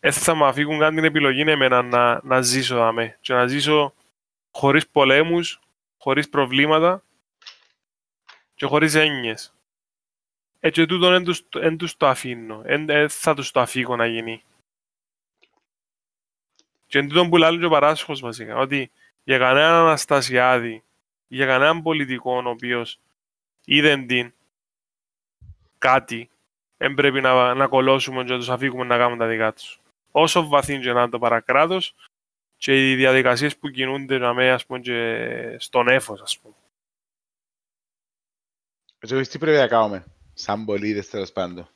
[0.00, 3.18] δεν θα μου αφήγουν καν την επιλογή εμένα να, να ζήσω δαμέ.
[3.20, 3.94] Και να ζήσω
[4.50, 5.60] χωρίς πολέμους,
[5.98, 7.02] χωρίς προβλήματα
[8.54, 9.54] και χωρίς έννοιες.
[10.60, 12.62] Έτσι τούτο δεν τους, εν τους το αφήνω.
[12.64, 14.42] Δεν θα τους το αφήγω να γίνει.
[16.86, 18.90] Και εν τούτο που λέει και ο παράσχος βασικά, ότι
[19.24, 20.82] για κανέναν Αναστασιάδη,
[21.26, 22.98] για κανέναν πολιτικό ο οποίος
[23.64, 24.32] είδε την
[25.78, 26.30] κάτι,
[26.76, 29.80] δεν πρέπει να, να κολώσουμε και να τους αφήγουμε να κάνουν τα δικά τους
[30.16, 31.94] όσο βαθύ και να είναι το παρακράτος
[32.56, 36.54] και οι διαδικασίες που κινούνται να με, ας πούμε, και στον έφος, ας πούμε.
[38.98, 40.04] Έτσι, τι πρέπει να κάνουμε,
[40.34, 41.68] σαν πολίτες τέλος πάντων.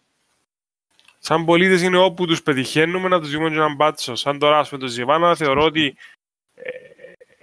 [1.19, 4.15] Σαν πολίτες είναι όπου τους πετυχαίνουμε να τους δούμε και έναν μπάτσο.
[4.15, 5.97] Σαν τώρα, ας πούμε, το Ζιβάνα θεωρώ ότι
[6.55, 6.71] ε,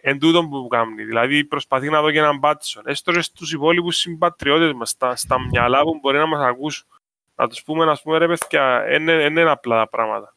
[0.08, 1.03] εν τούτο που κάνει.
[1.03, 2.82] Δηλαδή προσπαθεί να δω και έναν μπάτσο.
[2.86, 6.88] Έστω και στους υπόλοιπους συμπατριώτες μας, στα, στα μυαλά που μπορεί να μας ακούσουν.
[7.36, 10.36] Να τους πούμε, να πούμε, ρε παιδιά, είναι, είναι απλά τα πράγματα.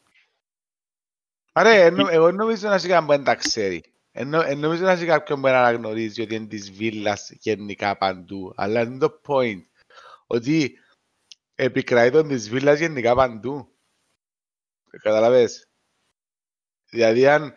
[1.51, 3.83] Άρα, εγώ νομίζω να είσαι κάποιον που δεν τα ξέρει.
[4.57, 8.53] Νομίζω να είσαι κάποιον που δεν αναγνωρίζει ότι είναι της βίλας γενικά παντού.
[8.55, 9.65] Αλλά είναι το point.
[10.27, 10.79] Ότι
[11.55, 13.75] επικρατεί τον της βίλας γενικά παντού.
[14.89, 15.67] Καταλαβες;
[16.89, 17.53] Δηλαδή, αν...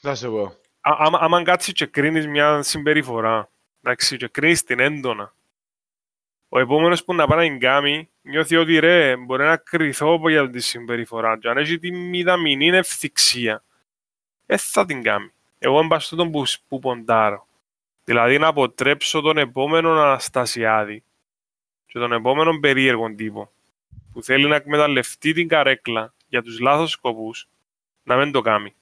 [0.00, 0.54] Θα σου πω.
[0.80, 3.50] Άμα κάτσεις και κρίνεις μια συμπεριφορά,
[3.82, 5.32] εντάξει, και κρίνεις την έντονα,
[6.48, 10.50] ο επόμενος που να πάει να κάνει νιώθει ότι ρε, μπορεί να κρυθώ από για
[10.50, 13.64] τη συμπεριφορά και αν έχει τη μηδαμινή ευθυξία,
[14.46, 15.32] δεν θα την κάνει.
[15.58, 17.46] Εγώ είμαι τον που, που ποντάρω.
[18.04, 21.02] Δηλαδή να αποτρέψω τον επόμενο Αναστασιάδη
[21.86, 23.52] και τον επόμενο περίεργο τύπο
[24.12, 27.48] που θέλει να εκμεταλλευτεί την καρέκλα για τους λάθος σκοπούς
[28.02, 28.74] να μην το κάνει.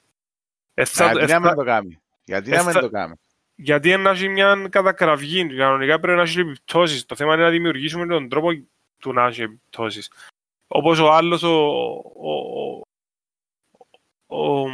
[0.77, 3.13] Γιατί να μην το κάνει; Γιατί να μην το κάνει;
[3.55, 5.55] γιατί να έχει μια κατακραυγή.
[5.55, 7.05] Κανονικά πρέπει να έχει επιπτώσεις.
[7.05, 8.49] Το θέμα είναι να δημιουργήσουμε τον τρόπο
[8.97, 10.11] του να έχει επιπτώσεις.
[10.67, 11.55] Όπως ο άλλος, ο,
[12.15, 12.31] ο,
[14.25, 14.67] ο, ο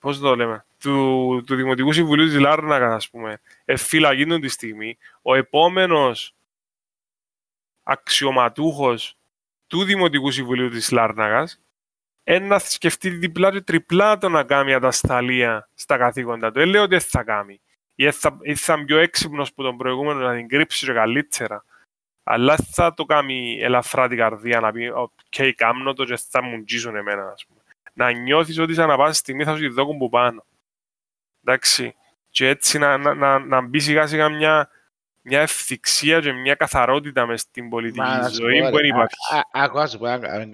[0.00, 4.98] πώς το λέμε, του, του Δημοτικού Συμβουλίου της Λάρνακας, ας πούμε, εφυλακίνουν τη στιγμή.
[5.22, 6.34] Ο επόμενος
[7.82, 9.16] αξιωματούχος
[9.66, 11.60] του Δημοτικού Συμβουλίου της Λάρναγας
[12.36, 16.58] να σκεφτεί διπλά και τριπλά το να κάνει ατασταλία στα καθήκοντα του.
[16.58, 17.60] Δεν λέω ότι δεν θα κάνει.
[17.94, 21.64] Ή θα, ή θα πιο έξυπνος που τον προηγούμενο να την κρύψει και καλύτερα.
[22.24, 25.12] Αλλά θα το κάνει ελαφρά την καρδία να πει «ΟΚ,
[25.54, 27.60] κάμνω το και θα μου τζίσουν εμένα», ας πούμε.
[27.92, 30.44] Να νιώθεις ότι σαν να πας στιγμή θα σου τη δώκουν που πάνω.
[31.44, 31.94] Εντάξει.
[32.30, 34.70] Και έτσι να, να, να, να μπει σιγά σιγά μια,
[35.28, 39.16] μια ευθυξία και μια καθαρότητα μες στην πολιτική Μα, ζωή που δεν υπάρχει.
[39.52, 40.50] Ακούω, σου πω, αν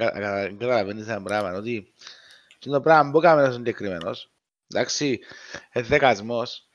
[0.58, 1.92] καταλαβαίνεις ένα πράγμα, ότι
[2.58, 4.30] το πράγμα που έκαμε ο συγκεκριμένος,
[4.68, 5.20] εντάξει,
[5.72, 6.68] εδεκασμός,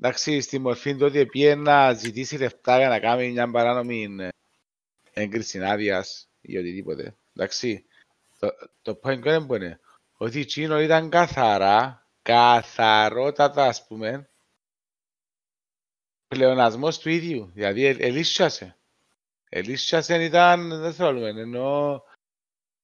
[0.00, 4.28] εντάξει, στη μορφή του ότι πήγε να ζητήσει λεφτά για να κάνει μια παράνομη
[5.12, 7.84] έγκριση άδειας ή οτιδήποτε, εντάξει,
[8.38, 8.48] το,
[8.82, 9.80] το point είναι που είναι,
[10.16, 14.29] ότι η Τσίνο ήταν καθαρά, καθαρότατα, ας πούμε,
[16.34, 17.50] πλεονασμός του ίδιου.
[17.54, 18.76] Δηλαδή, ε, ελίσσιασε.
[19.48, 22.02] Ελίσσιασε ήταν, δεν θέλουμε, ενώ...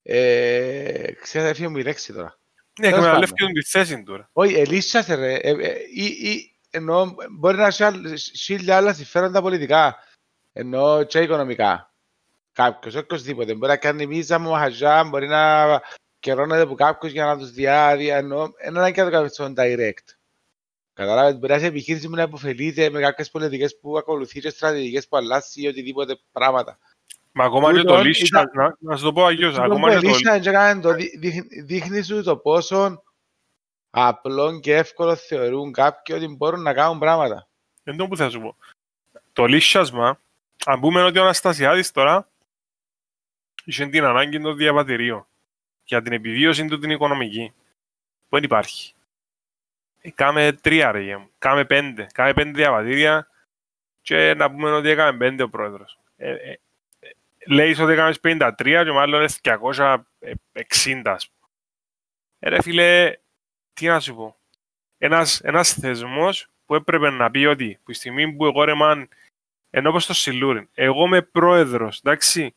[0.02, 2.38] Ε, ξέρετε, έφυγε μου η λέξη τώρα.
[2.80, 4.16] Ναι, Τέλος εκμεταλλεύτηκε τη θέση του.
[4.16, 4.28] ρε.
[4.32, 5.34] Όχι, ελίσσιασε ρε.
[5.34, 9.96] Ε, ε, ή, ή, ενώ μπορεί να έχει χίλια άλλα συμφέροντα πολιτικά.
[10.52, 11.94] Ενώ και οικονομικά.
[12.52, 13.54] Κάποιος, οποιοσδήποτε.
[13.54, 15.82] Μπορεί να κάνει μίζα μου, χαζά, μπορεί να
[16.18, 18.16] καιρώνεται από κάποιος για να τους διάδια.
[18.16, 20.15] Ενώ δεν είναι και να το κάνει στον direct.
[20.96, 25.08] Κατάλαβες, μπορεί να είσαι επιχείρηση μου να υποφελείται με κάποιες πολιτικές που ακολουθεί και στρατηγικές
[25.08, 26.78] που αλλάζει ή οτιδήποτε πράγματα.
[27.32, 29.88] Μα ακόμα και το Τούτον λύσσα, ήταν- να, να σου το πω αγιώς, Ακόμα ακόμα
[29.88, 33.02] και το λύσσα, και έκανε το δει- δείχνει- δείχνει σου το πόσο
[33.90, 37.48] απλό και εύκολο θεωρούν κάποιοι ότι μπορούν να κάνουν πράγματα.
[37.84, 38.56] Εν τω που θα σου πω.
[39.32, 40.20] Το λύσσασμα,
[40.66, 42.28] αν πούμε ότι ο Αναστασιάδης τώρα
[43.64, 45.26] είχε την ανάγκη των διαβατηρίων
[45.84, 47.52] για την επιβίωση του την οικονομική.
[48.28, 48.94] Που δεν υπάρχει.
[50.06, 51.30] Ε, κάμε τρία ρε γε μου.
[51.38, 52.06] Κάμε πέντε.
[52.12, 53.28] Κάμε πέντε διαβατήρια
[54.00, 55.98] και να πούμε ότι έκαμε πέντε ο πρόεδρος.
[56.16, 56.50] Ε, ε,
[56.98, 57.10] ε,
[57.46, 61.50] λέει ότι έκαμε 53 και μάλλον είναι 260 ας πούμε.
[62.38, 63.16] Ε, ρε φίλε,
[63.72, 64.36] τι να σου πω.
[64.98, 69.08] Ένας, ένας θεσμός που έπρεπε να πει ότι που τη στιγμή που εγώ ρε μαν,
[69.70, 72.54] ενώ όπως το Σιλούριν, εγώ είμαι πρόεδρος, εντάξει,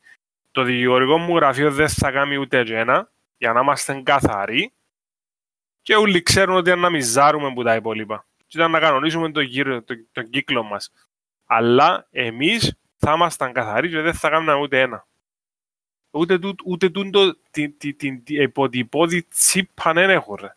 [0.51, 4.73] το δικηγορικό μου γραφείο δεν θα κάνει ούτε και ένα, για να είμαστε καθαροί
[5.89, 9.43] και όλοι ξέρουν ότι αν να μιζάρουμε που τα υπόλοιπα και ήταν να κανονίσουμε τον,
[9.43, 10.91] γύρο, τον, τον κύκλο μας.
[11.45, 15.07] Αλλά εμείς θα ήμασταν καθαροί και δεν θα κάνουμε ούτε ένα.
[16.11, 20.55] Ούτε, τούτ- ούτε τούτο την τη, τη, τη, υποτυπώδη τσίπα δεν έχω ρε.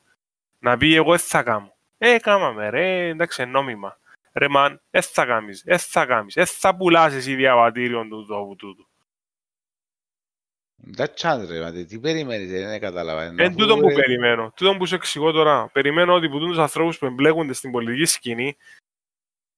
[0.58, 1.76] Να πει εγώ δεν θα κάνω.
[1.98, 3.98] Ε, κάμαμε ρε, εντάξει, νόμιμα.
[4.32, 8.56] Ρε μαν, δεν θα κάνεις, δεν θα κάνεις, δεν θα πουλάς εσύ διαβατήριον του τόπου
[8.56, 8.88] τούτου.
[10.84, 13.22] Δεν τσάντ ρε, μα τι περιμένεις, δεν κατάλαβα.
[13.22, 14.52] Ενώ Εν αφού, τούτο που ε, περιμένω.
[14.56, 15.68] Τούτο που σου εξηγώ τώρα.
[15.72, 18.56] Περιμένω ότι που τους ανθρώπους που εμπλέκονται στην πολιτική σκηνή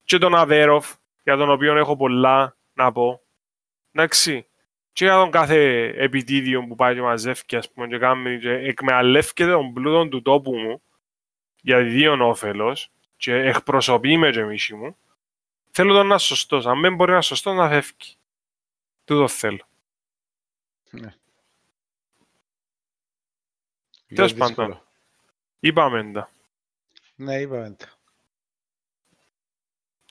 [0.05, 3.23] και τον Αβέροφ, για τον οποίο έχω πολλά να πω,
[3.93, 4.47] εντάξει,
[4.93, 9.47] και για τον κάθε επιτίδιο που πάει και μαζεύει, ας πούμε, και, κάνει, και εκμεταλλεύεται
[9.47, 10.83] τον πλούτο του τόπου μου
[11.61, 14.97] για δύο όφελος και εκπροσωπεί με και μίση μου,
[15.71, 16.67] θέλω τον να είναι σωστός.
[16.67, 18.17] Αν δεν μπορεί να είναι σωστός, να φεύγει.
[19.05, 19.67] Τούτο θέλω.
[21.01, 21.15] Ναι.
[24.15, 24.69] Τέλος Λίγο δύσκολο.
[24.69, 24.83] πάντων.
[25.61, 26.29] Είπαμε τα.
[27.15, 27.87] Ναι, είπαμε τα.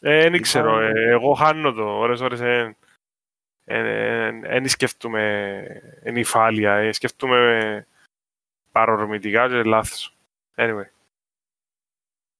[0.01, 0.69] Ε, δεν ξέρω.
[0.69, 1.83] Είπαμε- ε, εγώ χάνω το.
[1.83, 2.39] Ώρες ώρες
[3.65, 5.63] ε, δεν σκέφτομαι
[6.11, 6.73] νυφάλια.
[6.75, 7.87] Ε, σκέφτομαι
[8.71, 10.15] παρορμητικά και λάθος.
[10.55, 10.85] Anyway.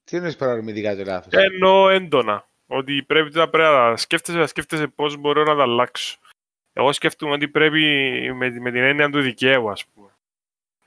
[0.04, 2.48] Τι εννοείς παρορμητικά και λάθος; Εννοώ έντονα.
[2.68, 6.20] Ότι πρέπει να πρέπει να σκέφτεσαι, να σκέφτεσαι πώς μπορώ να τα αλλάξω.
[6.74, 7.80] Εγώ σκέφτομαι ότι πρέπει
[8.34, 10.10] με, με την έννοια του δικαίου, ας πούμε.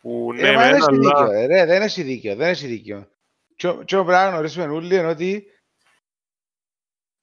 [0.00, 0.98] Που ναι, Ε, μα μεν, δεν έχει αλλά...
[1.26, 3.10] δίκιο, ε, ρε, δεν έχει δίκιο, δεν έχει δίκιο.
[3.56, 5.46] Και ο- και ο πράγμα να γνωρίσουμε όλοι είναι ότι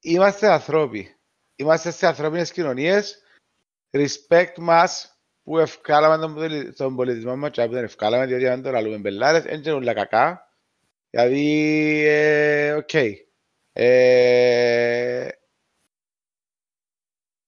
[0.00, 1.16] είμαστε ανθρώποι.
[1.56, 3.22] Είμαστε σε ανθρώπινες κοινωνίες.
[3.90, 8.62] Respect μας που ευκάλαμε τον, πολι- τον πολιτισμό μας και που δεν ευκάλαμε διότι αν
[8.62, 10.48] το λαλούμε μπελάρες, δεν είναι όλα κακά.
[11.10, 11.46] Δηλαδή,
[12.06, 12.94] ε, οκ.
[13.72, 15.28] Ε,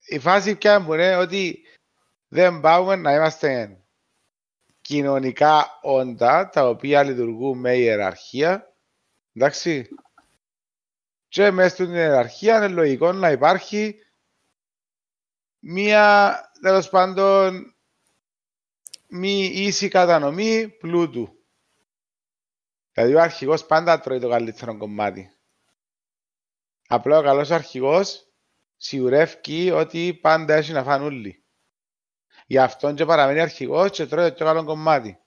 [0.07, 1.67] η φάση πια μου είναι ότι
[2.29, 3.81] δεν πάμε να είμαστε
[4.81, 8.75] κοινωνικά όντα τα οποία λειτουργούν με ιεραρχία.
[9.33, 9.89] Εντάξει.
[11.29, 13.99] Και μέσα στην ιεραρχία είναι λογικό να υπάρχει
[15.59, 17.75] μία τέλος πάντων
[19.09, 21.39] μη ίση κατανομή πλούτου.
[22.93, 25.31] Δηλαδή ο αρχηγός πάντα τρώει το καλύτερο κομμάτι.
[26.89, 28.26] Απλά ο καλός αρχηγός
[28.77, 31.45] σιγουρεύει ότι πάντα έχει να φάνε όλοι.
[32.47, 35.21] Γι' αυτόν και παραμένει αρχηγός και τρώει το πιο καλό κομμάτι.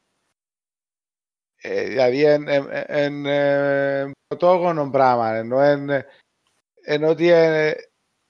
[1.56, 5.90] Ε, δηλαδή εν, εν, εν, ε, πρωτόγονο πράγμα, ενώ, εν,
[6.82, 7.76] εν ότι ε,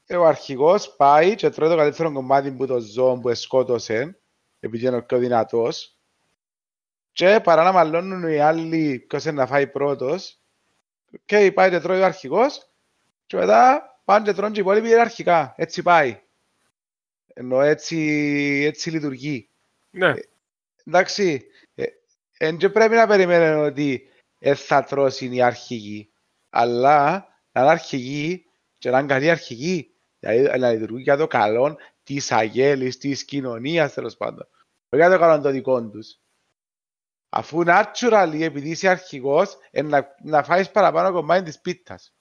[0.06, 4.20] ε, ο αρχηγός πάει και τρώει το καλύτερο κομμάτι που το ζώο που σκότωσε,
[4.60, 5.98] επειδή είναι ο πιο δυνατός,
[7.12, 10.42] και παρά να μαλώνουν οι άλλοι ποιος είναι να φάει πρώτος,
[11.26, 12.72] και πάει και τρώει ο αρχηγός,
[13.26, 15.54] και μετά πάνε και τρώνε και οι υπόλοιποι ιεραρχικά.
[15.58, 16.22] Έτσι πάει.
[17.34, 17.98] Ενώ έτσι,
[18.66, 19.50] έτσι λειτουργεί.
[19.90, 20.10] Ναι.
[20.10, 20.30] Ε,
[20.86, 21.46] εντάξει,
[22.38, 26.12] δεν ε, πρέπει να περιμένουν ότι ε, θα τρώσει η αρχηγή.
[26.50, 28.46] Αλλά να είναι αρχηγή
[28.78, 29.94] και να είναι καλή αρχηγή.
[30.20, 34.48] Δηλαδή να λειτουργεί για το καλό της αγέλης, της κοινωνίας τέλος πάντων.
[34.90, 36.20] Όχι για το καλό των δικών τους.
[37.30, 42.14] Αφού natural, επειδή είσαι αρχηγός, να, να φάεις παραπάνω κομμάτι της πίτας.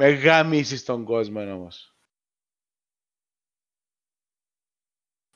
[0.00, 1.94] Με γάμισεις τον κόσμο όμως.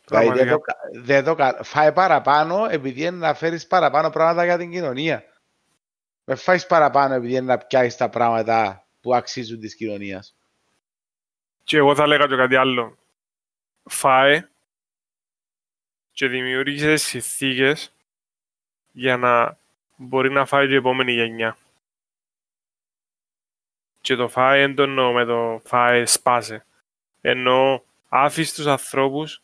[0.04, 0.60] Δηλαδή δεν το,
[0.92, 5.24] δεν το, φάει παραπάνω επειδή είναι να φέρεις παραπάνω πράγματα για την κοινωνία.
[6.24, 10.34] Με φάεις παραπάνω επειδή είναι να πιάσεις τα πράγματα που αξίζουν της κοινωνίας.
[11.64, 12.98] Και εγώ θα λέγα και κάτι άλλο.
[13.84, 14.48] Φάε
[16.12, 17.92] και δημιούργησες συνθήκες
[18.92, 19.58] για να
[19.96, 21.56] μπορεί να φάει και η επόμενη γενιά.
[24.03, 26.66] Και το φάε δεν το εννοώ με το φάε σπάσε.
[27.20, 29.40] Εννοώ άφησε τους ανθρώπους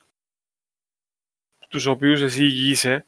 [1.69, 3.07] τους οποίους εσύ ηγείσαι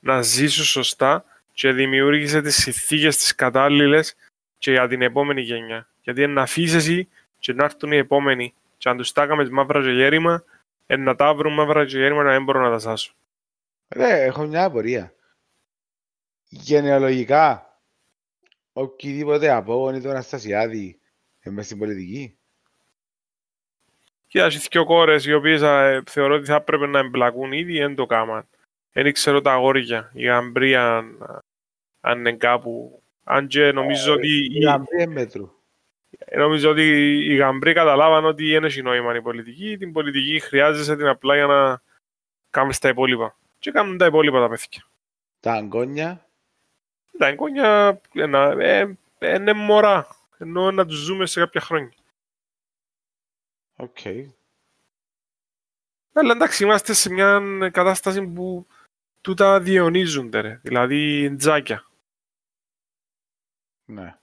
[0.00, 4.16] να ζήσουν σωστά και δημιούργησε τις συνθήκες τις κατάλληλες
[4.58, 5.88] και για την επόμενη γενιά.
[6.02, 7.08] Γιατί να αφήσεις εσύ
[7.38, 10.44] και να έρθουν οι επόμενοι και αν τους τάκαμε μαύρα γέρημα,
[10.86, 13.14] να τα βρουν μαύρα γέρημα να δεν μπορούν να τα σάσουν.
[13.88, 15.14] Ρε, έχω μια απορία.
[16.48, 17.75] Γενεολογικά,
[18.78, 20.98] οποιοδήποτε απόγονοι του Αναστασιάδη
[21.44, 22.36] είμαι στην πολιτική.
[24.26, 28.06] Κοίταξε, δύο κόρες οι οποίες ε, θεωρώ ότι θα έπρεπε να εμπλακούν ήδη, δεν το
[28.06, 28.48] κάμαν.
[28.92, 31.04] Δεν ξέρω τα αγόρια, η Γαμπρία
[32.00, 33.02] αν είναι κάπου.
[33.24, 34.28] Αν και νομίζω ότι...
[34.28, 35.50] Η Γαμπρία μέτρου.
[36.36, 36.82] Νομίζω ότι
[37.26, 39.76] οι Γαμπροί καταλάβαν ότι είναι έχει νόημα η πολιτική.
[39.78, 41.82] Την πολιτική χρειάζεσαι την απλά για να
[42.50, 43.38] κάνεις τα υπόλοιπα.
[43.58, 44.84] Και κάνουν τα υπόλοιπα τα παιδιά.
[45.40, 46.25] Τα αγκόνια
[47.18, 48.00] τα εγγόνια
[48.58, 48.86] ε,
[49.20, 50.06] είναι μωρά,
[50.38, 51.92] ενώ να τους ζούμε σε κάποια χρόνια.
[53.76, 53.98] Οκ.
[56.12, 57.40] Αλλά εντάξει, είμαστε σε μια
[57.72, 58.66] κατάσταση που
[59.20, 60.60] τούτα διαιωνίζονται, ρε.
[60.62, 61.86] δηλαδή τζάκια.
[63.84, 64.16] Ναι.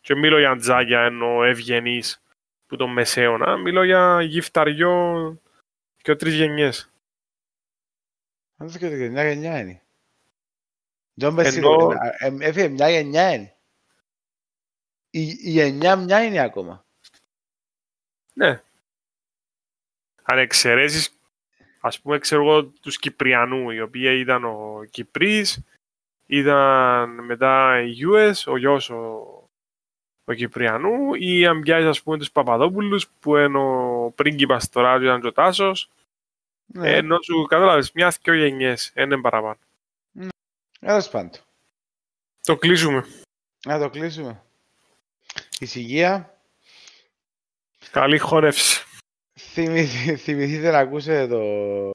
[0.00, 2.22] Και μιλώ για τζάκια ενώ ευγενείς
[2.66, 5.36] που τον μεσαίωνα, μιλώ για γυφταριό
[5.96, 6.90] και τρεις γενιές.
[8.56, 9.82] Αν και μια γενιά είναι.
[11.16, 11.38] Τζι εν
[12.40, 13.56] έφυγε μια γενιά είναι.
[15.10, 16.84] Η, η γενιά μια είναι ακόμα.
[18.32, 18.62] Ναι.
[20.22, 21.18] Αν εξαιρέσεις,
[21.80, 25.64] ας πούμε, ξέρω εγώ, τους Κυπριανού, οι οποίοι ήταν ο Κυπρής,
[26.26, 29.22] ήταν μετά η US, ο γιος ο,
[30.24, 35.20] ο Κυπριανού, ή αν πιάσεις, ας πούμε, τους Παπαδόπουλους, που είναι ο πρίγκιπας τώρα, ήταν
[35.20, 35.90] και ο Τάσος,
[36.66, 36.96] ναι.
[36.96, 39.58] ενώ σου κατάλαβες, μια-δυο γενιές, είναι παραπάνω.
[40.86, 41.30] Τέλος πάντων.
[42.42, 43.06] Το κλείσουμε.
[43.66, 44.42] Να το κλείσουμε.
[45.58, 46.40] Ησυχία.
[47.90, 48.84] Καλή χόρευση.
[50.16, 51.90] θυμηθείτε να ακούσετε το,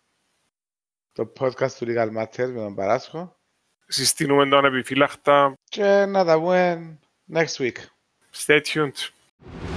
[1.14, 3.36] το podcast του Legal Matters με τον Παράσχο.
[3.88, 5.54] Συστήνουμε τον επιφύλακτα.
[5.64, 6.98] Και να τα πούμε
[7.34, 7.78] next week.
[8.46, 9.77] Stay tuned.